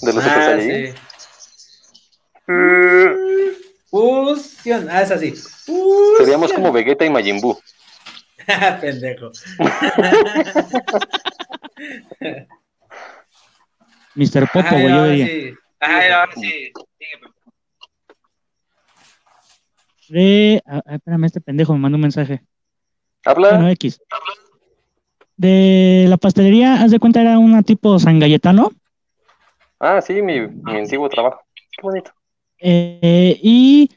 [0.00, 0.94] de los Super Ah, Saiyajin?
[0.94, 1.00] sí.
[3.90, 4.88] Fusión.
[4.90, 5.32] Ah, es así.
[5.32, 6.16] Fusión.
[6.18, 7.58] Seríamos como Vegeta y Majin Buu.
[8.80, 9.30] Pendejo.
[14.14, 14.48] Mr.
[14.52, 15.54] Popo, güey, ahora sí.
[15.80, 16.72] Ay, ahora sí.
[20.08, 20.62] De.
[20.66, 22.42] ah, espérame, este pendejo me mandó un mensaje.
[23.24, 23.50] Habla.
[23.50, 24.00] Bueno, X.
[25.36, 28.70] De la pastelería, haz de cuenta, era una tipo San Galletano.
[29.80, 31.40] Ah, sí, mi, mi antiguo trabajo.
[31.54, 32.12] Qué bonito.
[32.58, 33.90] Eh, y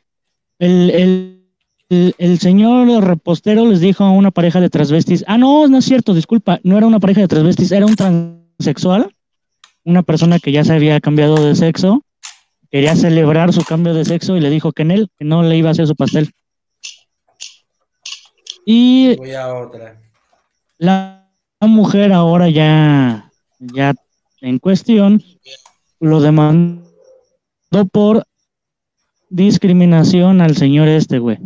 [0.60, 1.43] el, el,
[1.89, 5.24] el, el señor repostero les dijo a una pareja de transvestis.
[5.28, 6.60] Ah, no, no es cierto, disculpa.
[6.64, 9.14] No era una pareja de transvestis, era un transexual.
[9.84, 12.03] Una persona que ya se había cambiado de sexo.
[12.70, 15.55] Quería celebrar su cambio de sexo y le dijo que en él, que no le
[15.55, 16.32] iba a hacer su pastel.
[18.66, 19.97] Y Voy a otra.
[20.78, 21.30] la,
[21.62, 23.93] la mujer ahora ya, ya
[24.41, 25.24] en cuestión
[26.01, 26.84] lo demandó
[27.91, 28.26] por
[29.30, 31.40] discriminación al señor este, güey.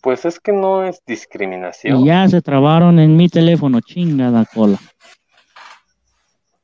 [0.00, 2.00] Pues es que no es discriminación.
[2.00, 4.78] Y ya se trabaron en mi teléfono, chingada cola.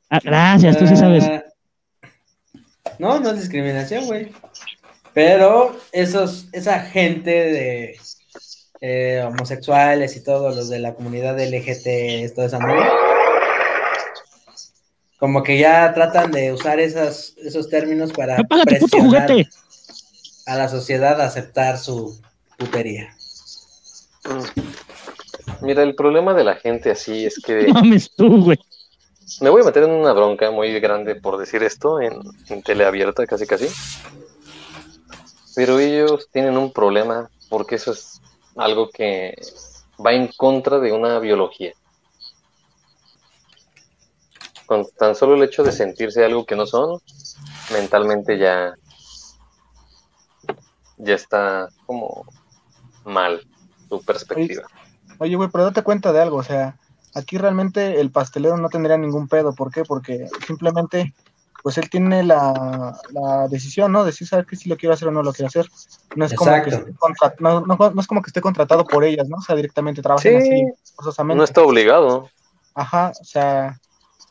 [0.09, 1.25] Ah, gracias, tú sí sabes.
[1.25, 1.43] Ah,
[2.99, 4.31] No, no es discriminación, güey.
[5.13, 7.97] Pero esos, esa gente de
[8.81, 12.81] eh, homosexuales y todos los de la comunidad LGT, toda esa madre,
[15.23, 19.49] como que ya tratan de usar esas, esos términos para puto presionar juguete.
[20.47, 22.21] a la sociedad a aceptar su
[22.59, 23.15] putería.
[25.61, 28.59] Mira, el problema de la gente así es que mames tú, güey.
[29.41, 32.15] me voy a meter en una bronca muy grande por decir esto en,
[32.49, 33.69] en tele abierta, casi casi.
[35.55, 38.21] Pero ellos tienen un problema porque eso es
[38.57, 39.37] algo que
[40.05, 41.75] va en contra de una biología.
[44.73, 46.99] Con tan solo el hecho de sentirse algo que no son,
[47.75, 48.73] mentalmente ya,
[50.97, 52.25] ya está como
[53.05, 53.47] mal
[53.91, 54.63] su perspectiva.
[55.19, 56.79] Oye, güey, pero date cuenta de algo, o sea,
[57.15, 59.85] aquí realmente el pastelero no tendría ningún pedo, ¿por qué?
[59.85, 61.13] Porque simplemente,
[61.63, 64.05] pues él tiene la, la decisión, ¿no?
[64.05, 65.69] De si saber que si lo quiero hacer o no lo quiero hacer.
[66.17, 66.79] No es, como que Exacto.
[66.89, 69.37] esté contra- no, no- no es como que esté contratado por ellas, ¿no?
[69.37, 70.65] O sea, directamente trabajan Sí, así,
[70.97, 71.37] forzosamente.
[71.37, 72.31] no está obligado.
[72.75, 73.79] Ajá, o sea,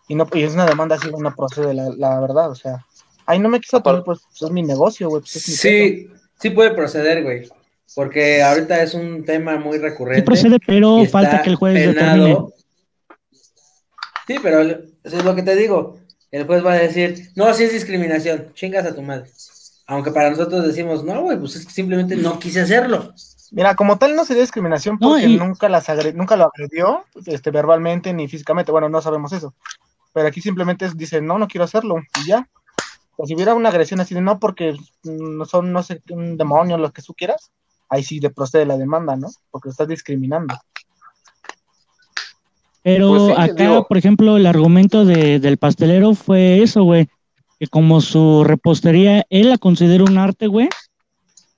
[0.08, 2.86] y no y es una demanda así, no procede, la, la verdad, o sea.
[3.26, 5.22] Ay, no me quiso poner, pues, es mi negocio, güey.
[5.22, 5.56] Pues, pedo.
[5.56, 7.48] Sí, sí puede proceder, güey.
[7.96, 10.22] Porque ahorita es un tema muy recurrente.
[10.22, 12.24] Sí procede, pero falta que el juez penado.
[12.26, 12.48] determine.
[14.28, 15.98] Sí, pero eso es lo que te digo.
[16.32, 19.30] El juez va a decir, no, sí es discriminación, chingas a tu madre.
[19.88, 23.14] Aunque para nosotros decimos, no, güey, pues es que simplemente no quise hacerlo.
[23.52, 27.04] Mira, como tal no sería discriminación No, porque y- nunca las agre- nunca lo agredió,
[27.26, 29.54] este, verbalmente ni físicamente, bueno, no sabemos eso.
[30.14, 32.48] Pero aquí simplemente es- dice, no, no quiero hacerlo, y ya.
[33.18, 36.78] O si hubiera una agresión así de no, porque no son, no sé, un demonio,
[36.78, 37.52] lo que tú quieras,
[37.90, 39.28] ahí sí de procede la demanda, ¿no?
[39.52, 40.56] Porque lo estás discriminando.
[42.84, 47.08] Pero Pues sí, acá, digo- por ejemplo, el argumento de- del pastelero fue eso, güey.
[47.60, 50.68] Que como su repostería, él la considera un arte, güey.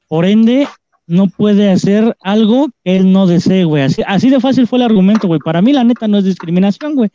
[0.10, 0.68] Por ende,
[1.08, 3.84] no puede hacer algo que él no desee, güey.
[3.84, 5.39] Así, así de fácil fue el argumento, güey.
[5.39, 7.10] Para mí, la neta, no es discriminación, güey.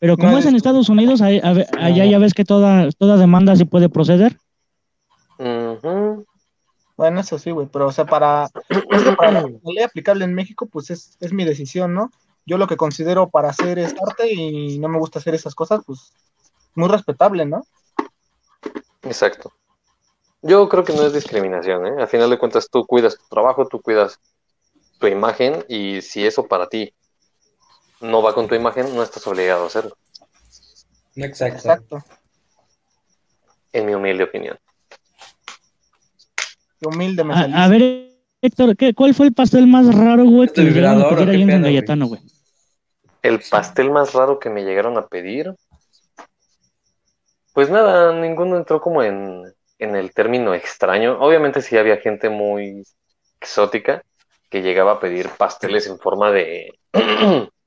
[0.00, 2.90] Pero como No es es- en Estados Unidos, ahí- a- allá ya ves que toda,
[2.98, 4.38] toda demanda sí puede proceder.
[6.96, 8.48] Bueno, eso sí, güey, pero o sea, para,
[8.90, 12.10] es que para la ley aplicable en México, pues es, es mi decisión, ¿no?
[12.46, 15.82] Yo lo que considero para hacer es arte y no me gusta hacer esas cosas,
[15.86, 16.12] pues
[16.74, 17.62] muy respetable, ¿no?
[19.02, 19.52] Exacto.
[20.42, 21.92] Yo creo que no es discriminación, ¿eh?
[22.00, 24.18] Al final de cuentas, tú cuidas tu trabajo, tú cuidas
[24.98, 26.92] tu imagen y si eso para ti
[28.00, 29.96] no va con tu imagen, no estás obligado a hacerlo,
[31.16, 31.56] Exacto.
[31.56, 32.04] Exacto.
[33.72, 34.58] en mi humilde opinión.
[36.82, 40.62] Humilde me A, a ver, Héctor, ¿qué, ¿cuál fue el pastel más raro, güey, ¿Este
[40.62, 42.20] que le llegaron a vibrador ahí en güey?
[43.22, 45.54] El pastel más raro que me llegaron a pedir,
[47.52, 49.42] pues nada, ninguno entró como en,
[49.78, 51.18] en el término extraño.
[51.20, 52.82] Obviamente sí había gente muy
[53.40, 54.02] exótica
[54.48, 56.72] que llegaba a pedir pasteles en forma de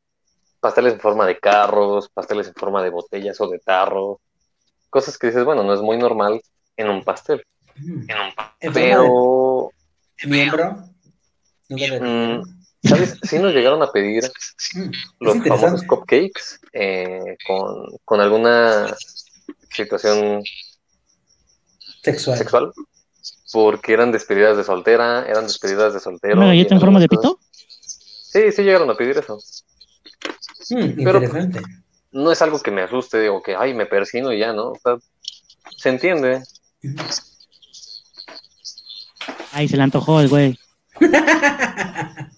[0.63, 4.21] pasteles en forma de carros, pasteles en forma de botellas o de tarro,
[4.89, 6.41] cosas que dices, bueno, no es muy normal
[6.77, 7.43] en un pastel,
[7.75, 9.69] En forma pero
[10.21, 10.87] de miembro.
[11.69, 12.41] Mm,
[12.87, 13.19] ¿Sabes?
[13.23, 14.23] Sí nos llegaron a pedir
[15.19, 18.95] los famosos cupcakes eh, con, con alguna
[19.69, 20.43] situación
[22.03, 22.37] Sexual.
[22.37, 22.73] sexual,
[23.51, 26.35] porque eran despedidas de soltera, eran despedidas de soltero.
[26.37, 27.37] ¿Una y galleta en forma de pito?
[27.37, 27.53] cosas.
[28.33, 29.39] Sí, sí llegaron a pedir eso.
[30.69, 31.61] Mm, Pero- interesante.
[32.11, 34.69] No es algo que me asuste o que, ay, me persino y ya, ¿no?
[34.73, 34.97] O sea,
[35.77, 36.43] se entiende.
[39.51, 40.59] Ay, se le antojó el güey.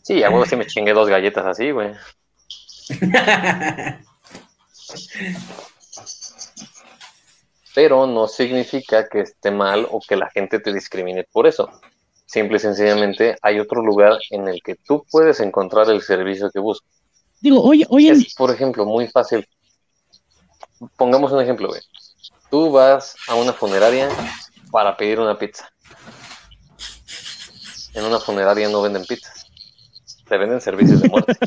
[0.03, 1.91] Sí, a huevo sí me chingué dos galletas así, güey.
[7.73, 11.69] Pero no significa que esté mal o que la gente te discrimine por eso.
[12.25, 16.59] Simple y sencillamente hay otro lugar en el que tú puedes encontrar el servicio que
[16.59, 16.89] buscas.
[17.45, 19.47] Digo, oye, oye, Es, por ejemplo, muy fácil.
[20.97, 21.79] Pongamos un ejemplo, güey.
[22.49, 24.09] Tú vas a una funeraria
[24.71, 25.71] para pedir una pizza.
[27.93, 29.45] En una funeraria no venden pizzas.
[30.27, 31.37] Te venden servicios de muerte.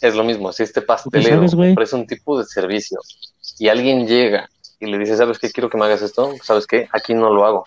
[0.00, 3.00] es lo mismo, si este pastelero ofrece un tipo de servicio
[3.58, 5.50] y alguien llega y le dice, ¿sabes qué?
[5.50, 6.34] Quiero que me hagas esto.
[6.40, 6.88] ¿Sabes qué?
[6.92, 7.64] Aquí no lo hago.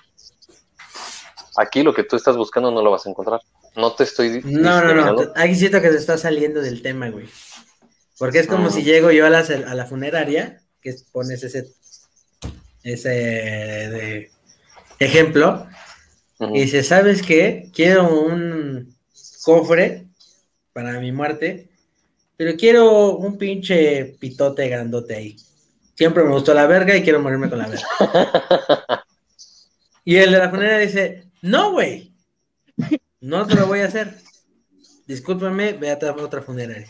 [1.57, 3.41] Aquí lo que tú estás buscando no lo vas a encontrar.
[3.76, 5.32] No te estoy di- No, no, no.
[5.36, 7.28] Aquí siento que se está saliendo del tema, güey.
[8.17, 8.72] Porque es como Ah.
[8.72, 11.72] si llego yo a la, a la funeraria, que pones ese,
[12.84, 14.32] ese de
[14.99, 15.67] ejemplo.
[16.39, 17.70] Y dice, ¿sabes qué?
[17.74, 18.95] Quiero un
[19.43, 20.05] cofre
[20.74, 21.70] para mi muerte,
[22.38, 25.36] pero quiero un pinche pitote grandote ahí.
[25.97, 27.86] Siempre me gustó la verga y quiero morirme con la verga.
[30.05, 32.11] Y el de la funeraria dice, no, güey,
[33.22, 34.15] no te lo voy a hacer.
[35.07, 36.88] Discúlpame, ve a otra- otra funeraria.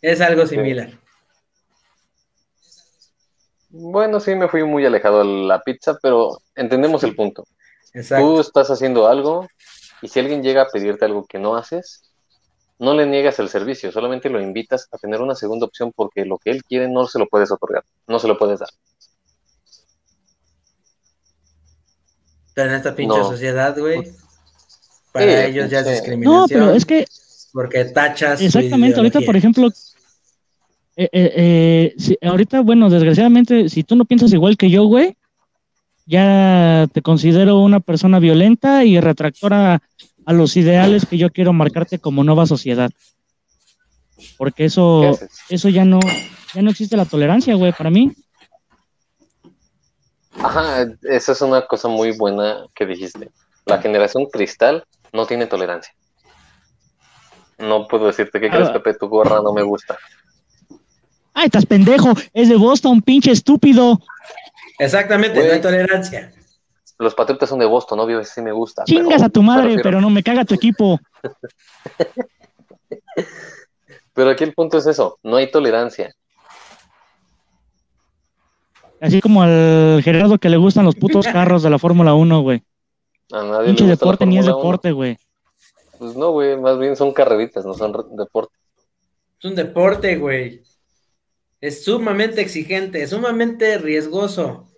[0.00, 0.98] Es algo similar.
[3.68, 7.44] Bueno, sí, me fui muy alejado a la pizza, pero entendemos el punto.
[7.94, 8.24] Exacto.
[8.26, 9.46] Tú estás haciendo algo
[10.02, 12.02] y si alguien llega a pedirte algo que no haces,
[12.78, 16.38] no le niegas el servicio, solamente lo invitas a tener una segunda opción porque lo
[16.38, 18.70] que él quiere no se lo puedes otorgar, no se lo puedes dar.
[22.54, 23.24] Pero en esta pinche No.
[23.28, 24.12] sociedad, güey,
[25.12, 26.40] para Sí, ellos ya es discriminación.
[26.40, 27.06] No, pero es que
[27.52, 28.40] Porque tachas.
[28.40, 29.68] Exactamente, ahorita, por ejemplo,
[30.96, 35.16] eh, eh, eh, si- ahorita, bueno, desgraciadamente, si tú no piensas igual que yo, güey,
[36.06, 39.82] ya te considero una persona violenta y retractora
[40.24, 42.90] a los ideales que yo quiero marcarte como nueva sociedad.
[44.36, 46.00] Porque ¿Qué eso, eso ya no,
[46.54, 48.12] ya no existe la tolerancia, güey, para mí.
[50.42, 53.30] Ajá, esa es una cosa muy buena que dijiste.
[53.64, 55.94] La generación cristal no tiene tolerancia.
[57.58, 58.72] No puedo decirte qué crees, Ah.
[58.72, 59.96] Pepe, tu gorra no me gusta.
[61.34, 64.00] Ay, estás pendejo, es de Boston, pinche estúpido.
[64.78, 66.32] Exactamente, no hay tolerancia.
[66.98, 68.84] Los patriotas son de Boston, obvio, sí me gusta.
[68.84, 70.98] Chingas pero a tu me madre, pero no me caga tu equipo.
[74.14, 76.14] Pero aquí el punto es eso, no hay tolerancia.
[79.02, 82.62] Así como al Gerardo que le gustan los putos carros de la Fórmula 1, güey.
[83.32, 84.62] A nadie Pinche le gusta la deporte ni es Fórmula 1.
[84.62, 85.18] deporte, güey.
[85.98, 88.58] Pues no, güey, más bien son carreritas, no son deportes.
[89.38, 90.62] Es un deporte, güey.
[91.60, 94.68] Es sumamente exigente, sumamente riesgoso.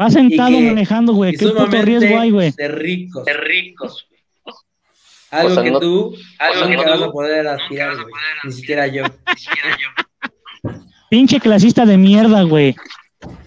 [0.00, 1.36] Va sentado Y que- manejando, güey.
[1.36, 2.52] ¿Qué puto riesgo hay, güey?
[2.56, 3.24] De ricos.
[3.24, 4.06] De ricos.
[5.30, 7.98] Algo O sea, que no- tú algo nunca que vas tú a poder aspirar, vas
[7.98, 8.10] a güey.
[8.12, 9.04] poder Ni siquiera yo.
[9.04, 10.70] Ni siquiera yo.
[11.10, 12.74] Pinche clasista de mierda, güey.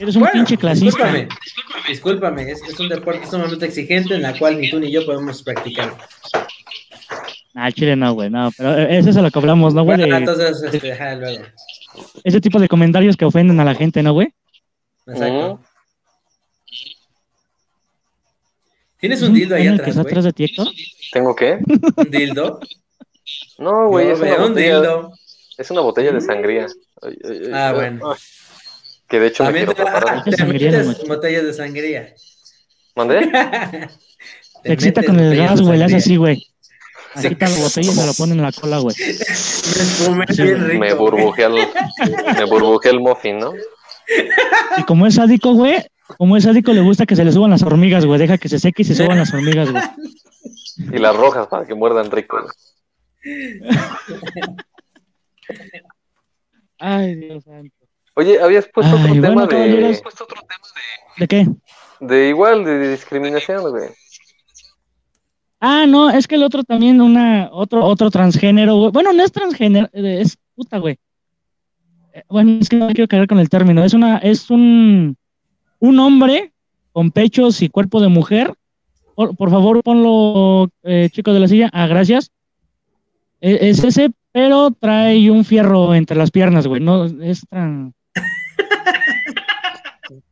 [0.04, 1.14] Eres un Bueno, pinche clasista.
[1.14, 1.28] discúlpame.
[1.88, 5.42] Discúlpame, es, es un deporte sumamente exigente en la cual ni tú ni yo podemos
[5.44, 5.96] practicar.
[7.56, 8.52] Ah, chile no, güey, no.
[8.58, 9.98] Pero eso es a lo que hablamos, ¿no, güey?
[9.98, 11.46] Bueno, De entonces, este, ajá, luego.
[12.24, 14.34] ese tipo de comentarios que ofenden a la gente, ¿no, güey?
[15.08, 15.52] Exacto.
[15.54, 15.60] Ujú.
[19.00, 20.12] ¿Tienes ¿Es un dildo ahí atrás, está güey?
[20.12, 20.56] atrás de ti?
[21.12, 21.60] ¿Tengo qué?
[21.98, 22.60] ¿Un dildo?
[23.60, 25.14] No, güey, es, una un botella, dildo.
[25.58, 26.66] es una botella de sangría.
[27.02, 28.16] Ay, ay, ay, Ah, ay, bueno.
[29.14, 30.24] Que de hecho me quiero te, preparar.
[30.24, 32.16] te metes me- botellas de sangría.
[32.96, 33.22] ¿Mandé?
[34.64, 35.98] Se excita con el gas, güey, le hace sangría.
[36.00, 36.48] así, güey.
[37.16, 37.30] Sí.
[37.30, 38.96] Quita la botella y se la pone en la cola, güey.
[38.98, 40.68] Me espumé Sí, bien güey.
[40.72, 40.80] rico.
[40.80, 41.54] Me burbujea el,
[42.38, 43.54] me burbujea el muffin, ¿no?
[44.78, 45.76] Y como es sádico, güey,
[46.18, 48.20] como es sádico, le gusta que se le suban las hormigas, güey.
[48.20, 49.84] Deja que se seque y se suban las hormigas, güey.
[50.92, 52.40] Y las rojas para que muerdan rico.
[52.42, 53.60] güey.
[56.80, 57.83] Ay, Dios santo.
[58.16, 60.00] Oye, habías puesto Ay, otro bueno, tema de.
[61.18, 61.48] ¿De qué?
[62.00, 63.90] de igual, de discriminación, güey.
[65.60, 68.92] Ah, no, es que el otro también, una, otro, otro transgénero, güey.
[68.92, 70.98] Bueno, no es transgénero, eh, es puta, güey.
[72.14, 73.84] Eh, Bueno, es que no me quiero caer con el término.
[73.84, 75.16] Es una, es un,
[75.80, 76.52] un hombre
[76.92, 78.54] con pechos y cuerpo de mujer.
[79.16, 81.70] Por, por favor, ponlo, eh, chico de la silla.
[81.72, 82.30] Ah, gracias.
[83.40, 86.82] E- Es ese, pero trae un fierro entre las piernas, güey.
[86.82, 87.94] No, es tran...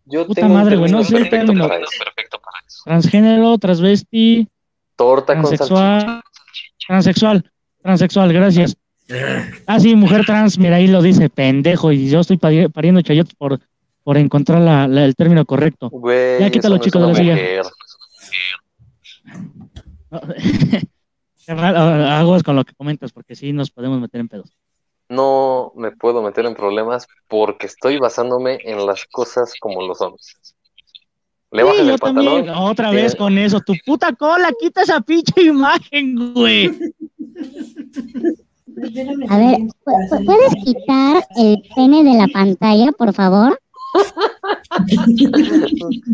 [0.05, 1.67] Yo Puta tengo madre, güey, no sé el término.
[1.67, 1.91] para eso.
[2.03, 2.81] Perfecto para eso.
[2.83, 4.47] transgénero, transvesti,
[4.95, 5.65] Torta con salchicha.
[5.67, 6.23] transexual,
[6.87, 8.77] transexual, transexual, gracias.
[9.67, 13.33] Ah, sí, mujer trans, mira, ahí lo dice, pendejo, y yo estoy pari- pariendo chayotes
[13.35, 13.59] por,
[14.03, 15.89] por encontrar la- la- el término correcto.
[15.89, 17.35] Güey, Ya quítalo, no es chico, de una la silla.
[21.47, 24.51] aguas con lo que comentas, porque sí nos podemos meter en pedos.
[25.11, 30.37] No me puedo meter en problemas porque estoy basándome en las cosas como los hombres.
[31.51, 32.35] Le Sí, bajas el pantalón.
[32.45, 36.67] también, otra tiene- vez con eso, tu puta cola, quita esa pinche imagen, güey.
[39.29, 43.59] A ver, ¿pu- pu- ¿puedes quitar el pene de la pantalla, por favor?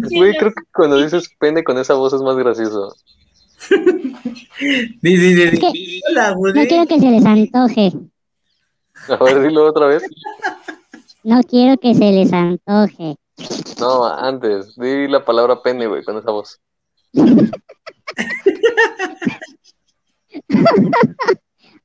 [0.10, 2.96] Güey, creo que cuando dices pene con esa voz es más gracioso.
[3.70, 3.70] Es
[5.60, 6.02] que
[6.56, 7.92] no quiero que se les antoje.
[9.20, 10.04] A ver, dilo otra vez.
[11.24, 13.16] No quiero que se les antoje.
[13.80, 14.76] No, antes.
[14.76, 16.60] Di la palabra pene, güey, con esa voz.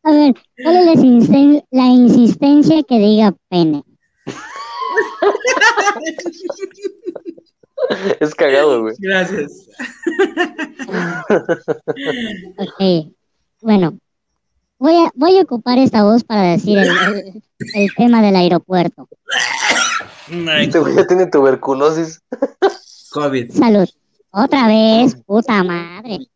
[0.04, 3.82] A ver, ¿cuál es la, insisten- la insistencia que diga pene?
[8.20, 8.94] Es cagado, güey.
[9.00, 9.68] Gracias.
[12.58, 13.12] Ok,
[13.60, 13.98] bueno,
[14.82, 17.42] voy a, voy a ocupar esta voz para decir el, el-
[17.74, 19.08] el tema del aeropuerto.
[20.28, 22.20] Este tiene tuberculosis.
[23.12, 23.52] COVID.
[23.52, 23.88] Salud.
[24.30, 26.26] Otra vez, puta madre.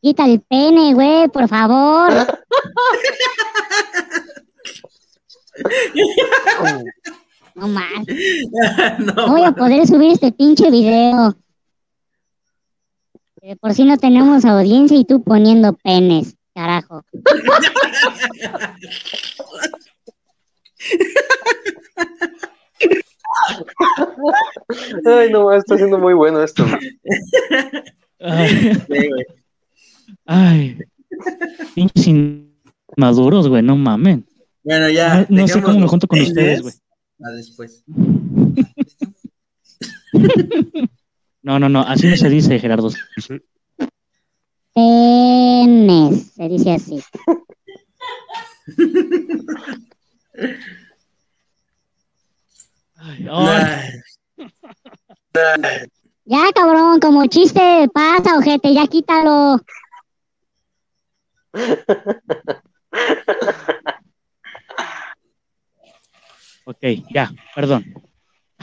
[0.00, 2.12] Quita el pene, güey, por favor.
[7.54, 7.84] No más.
[8.98, 11.36] no, voy a poder subir este pinche video.
[13.40, 17.04] De por si no tenemos audiencia y tú poniendo penes, carajo.
[25.06, 26.64] Ay, no, está siendo muy bueno esto.
[28.20, 29.24] Ay, Sí, güey.
[30.26, 30.78] ay.
[31.74, 32.06] Pinches
[32.96, 34.26] inmaduros, güey, no mamen.
[34.62, 35.26] Bueno, ya.
[35.28, 36.74] No- no sé cómo me junto con ustedes, güey.
[37.24, 37.84] A después.
[41.42, 42.88] No, no, no, así no se dice, Gerardo.
[44.74, 47.00] Penes, se dice así.
[52.96, 53.90] Ay, ay,
[55.34, 55.88] Ay,
[56.26, 59.60] Ya, cabrón, como chiste pasa, ojete, ya quítalo.
[66.64, 67.84] ok, ya, perdón.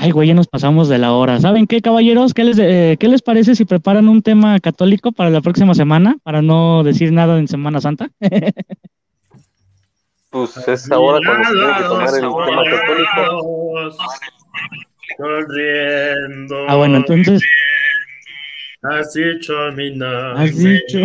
[0.02, 1.40] Ay, güey, ya nos pasamos de la hora.
[1.40, 2.34] ¿Saben qué, caballeros?
[2.34, 6.18] ¿Qué les, eh, ¿Qué les parece si preparan un tema católico para la próxima semana?
[6.24, 8.10] Para no decir nada en Semana Santa.
[10.32, 13.92] Pues es ahora cuando se tiene que tomar el tema católico.
[15.18, 16.66] Sonriendo.
[16.70, 17.44] Ah, bueno, entonces-
[18.84, 20.42] Has dicho mi nombre.
[20.42, 21.00] Has dicho.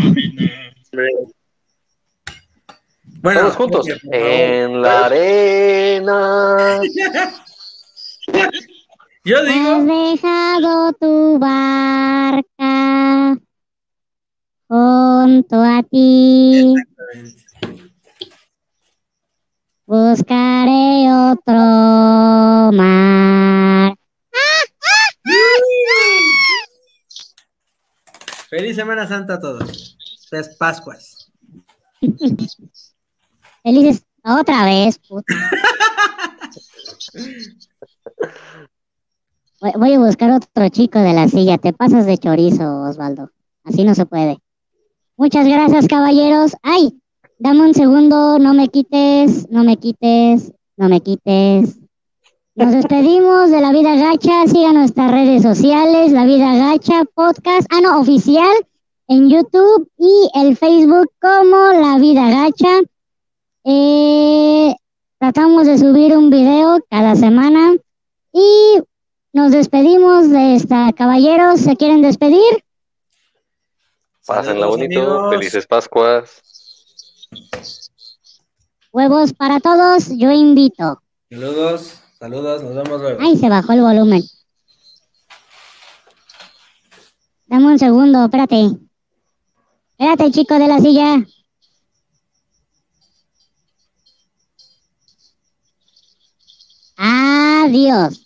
[3.21, 3.87] Bueno, Todos juntos.
[4.13, 6.81] En la arena.
[9.27, 13.37] Yo Has digo, dejado tu barca
[14.69, 16.75] junto a ti.
[19.85, 23.97] Buscaré otro mar.
[28.49, 29.99] feliz Semana Santa a todos.
[30.31, 31.33] Feliz Pascuas.
[33.65, 35.35] Felices otra vez, puta.
[39.61, 41.57] Voy, a buscar otro chico de la silla.
[41.57, 43.31] Te pasas de chorizo, Osvaldo.
[43.65, 44.39] Así no se puede.
[45.17, 46.53] Muchas gracias, caballeros.
[46.63, 47.01] Ay,
[47.39, 48.39] dame un segundo.
[48.39, 51.79] No me quites, no me quites, no me quites.
[52.55, 54.47] Nos despedimos de La Vida Gacha.
[54.47, 57.67] Sigan nuestras redes sociales, La Vida Gacha Podcast.
[57.71, 58.55] Ah, no, oficial
[59.09, 62.83] en YouTube y el Facebook como La Vida Gacha.
[63.65, 64.75] Eh,
[65.19, 67.75] tratamos de subir un video cada semana
[68.33, 68.83] y
[69.37, 70.95] nos despedimos de esta.
[70.95, 72.65] Caballeros, ¿se quieren despedir?
[74.27, 74.99] Pásenla bonito.
[74.99, 75.31] amigos.
[75.31, 76.43] Felices Pascuas.
[78.91, 81.03] Huevos para todos, yo invito.
[81.31, 83.21] Saludos, saludos, nos vemos luego.
[83.21, 84.23] Ay, se bajó el volumen.
[87.47, 88.71] Dame un segundo, espérate.
[89.99, 91.27] Espérate, chico de la silla.
[96.97, 98.26] Adiós.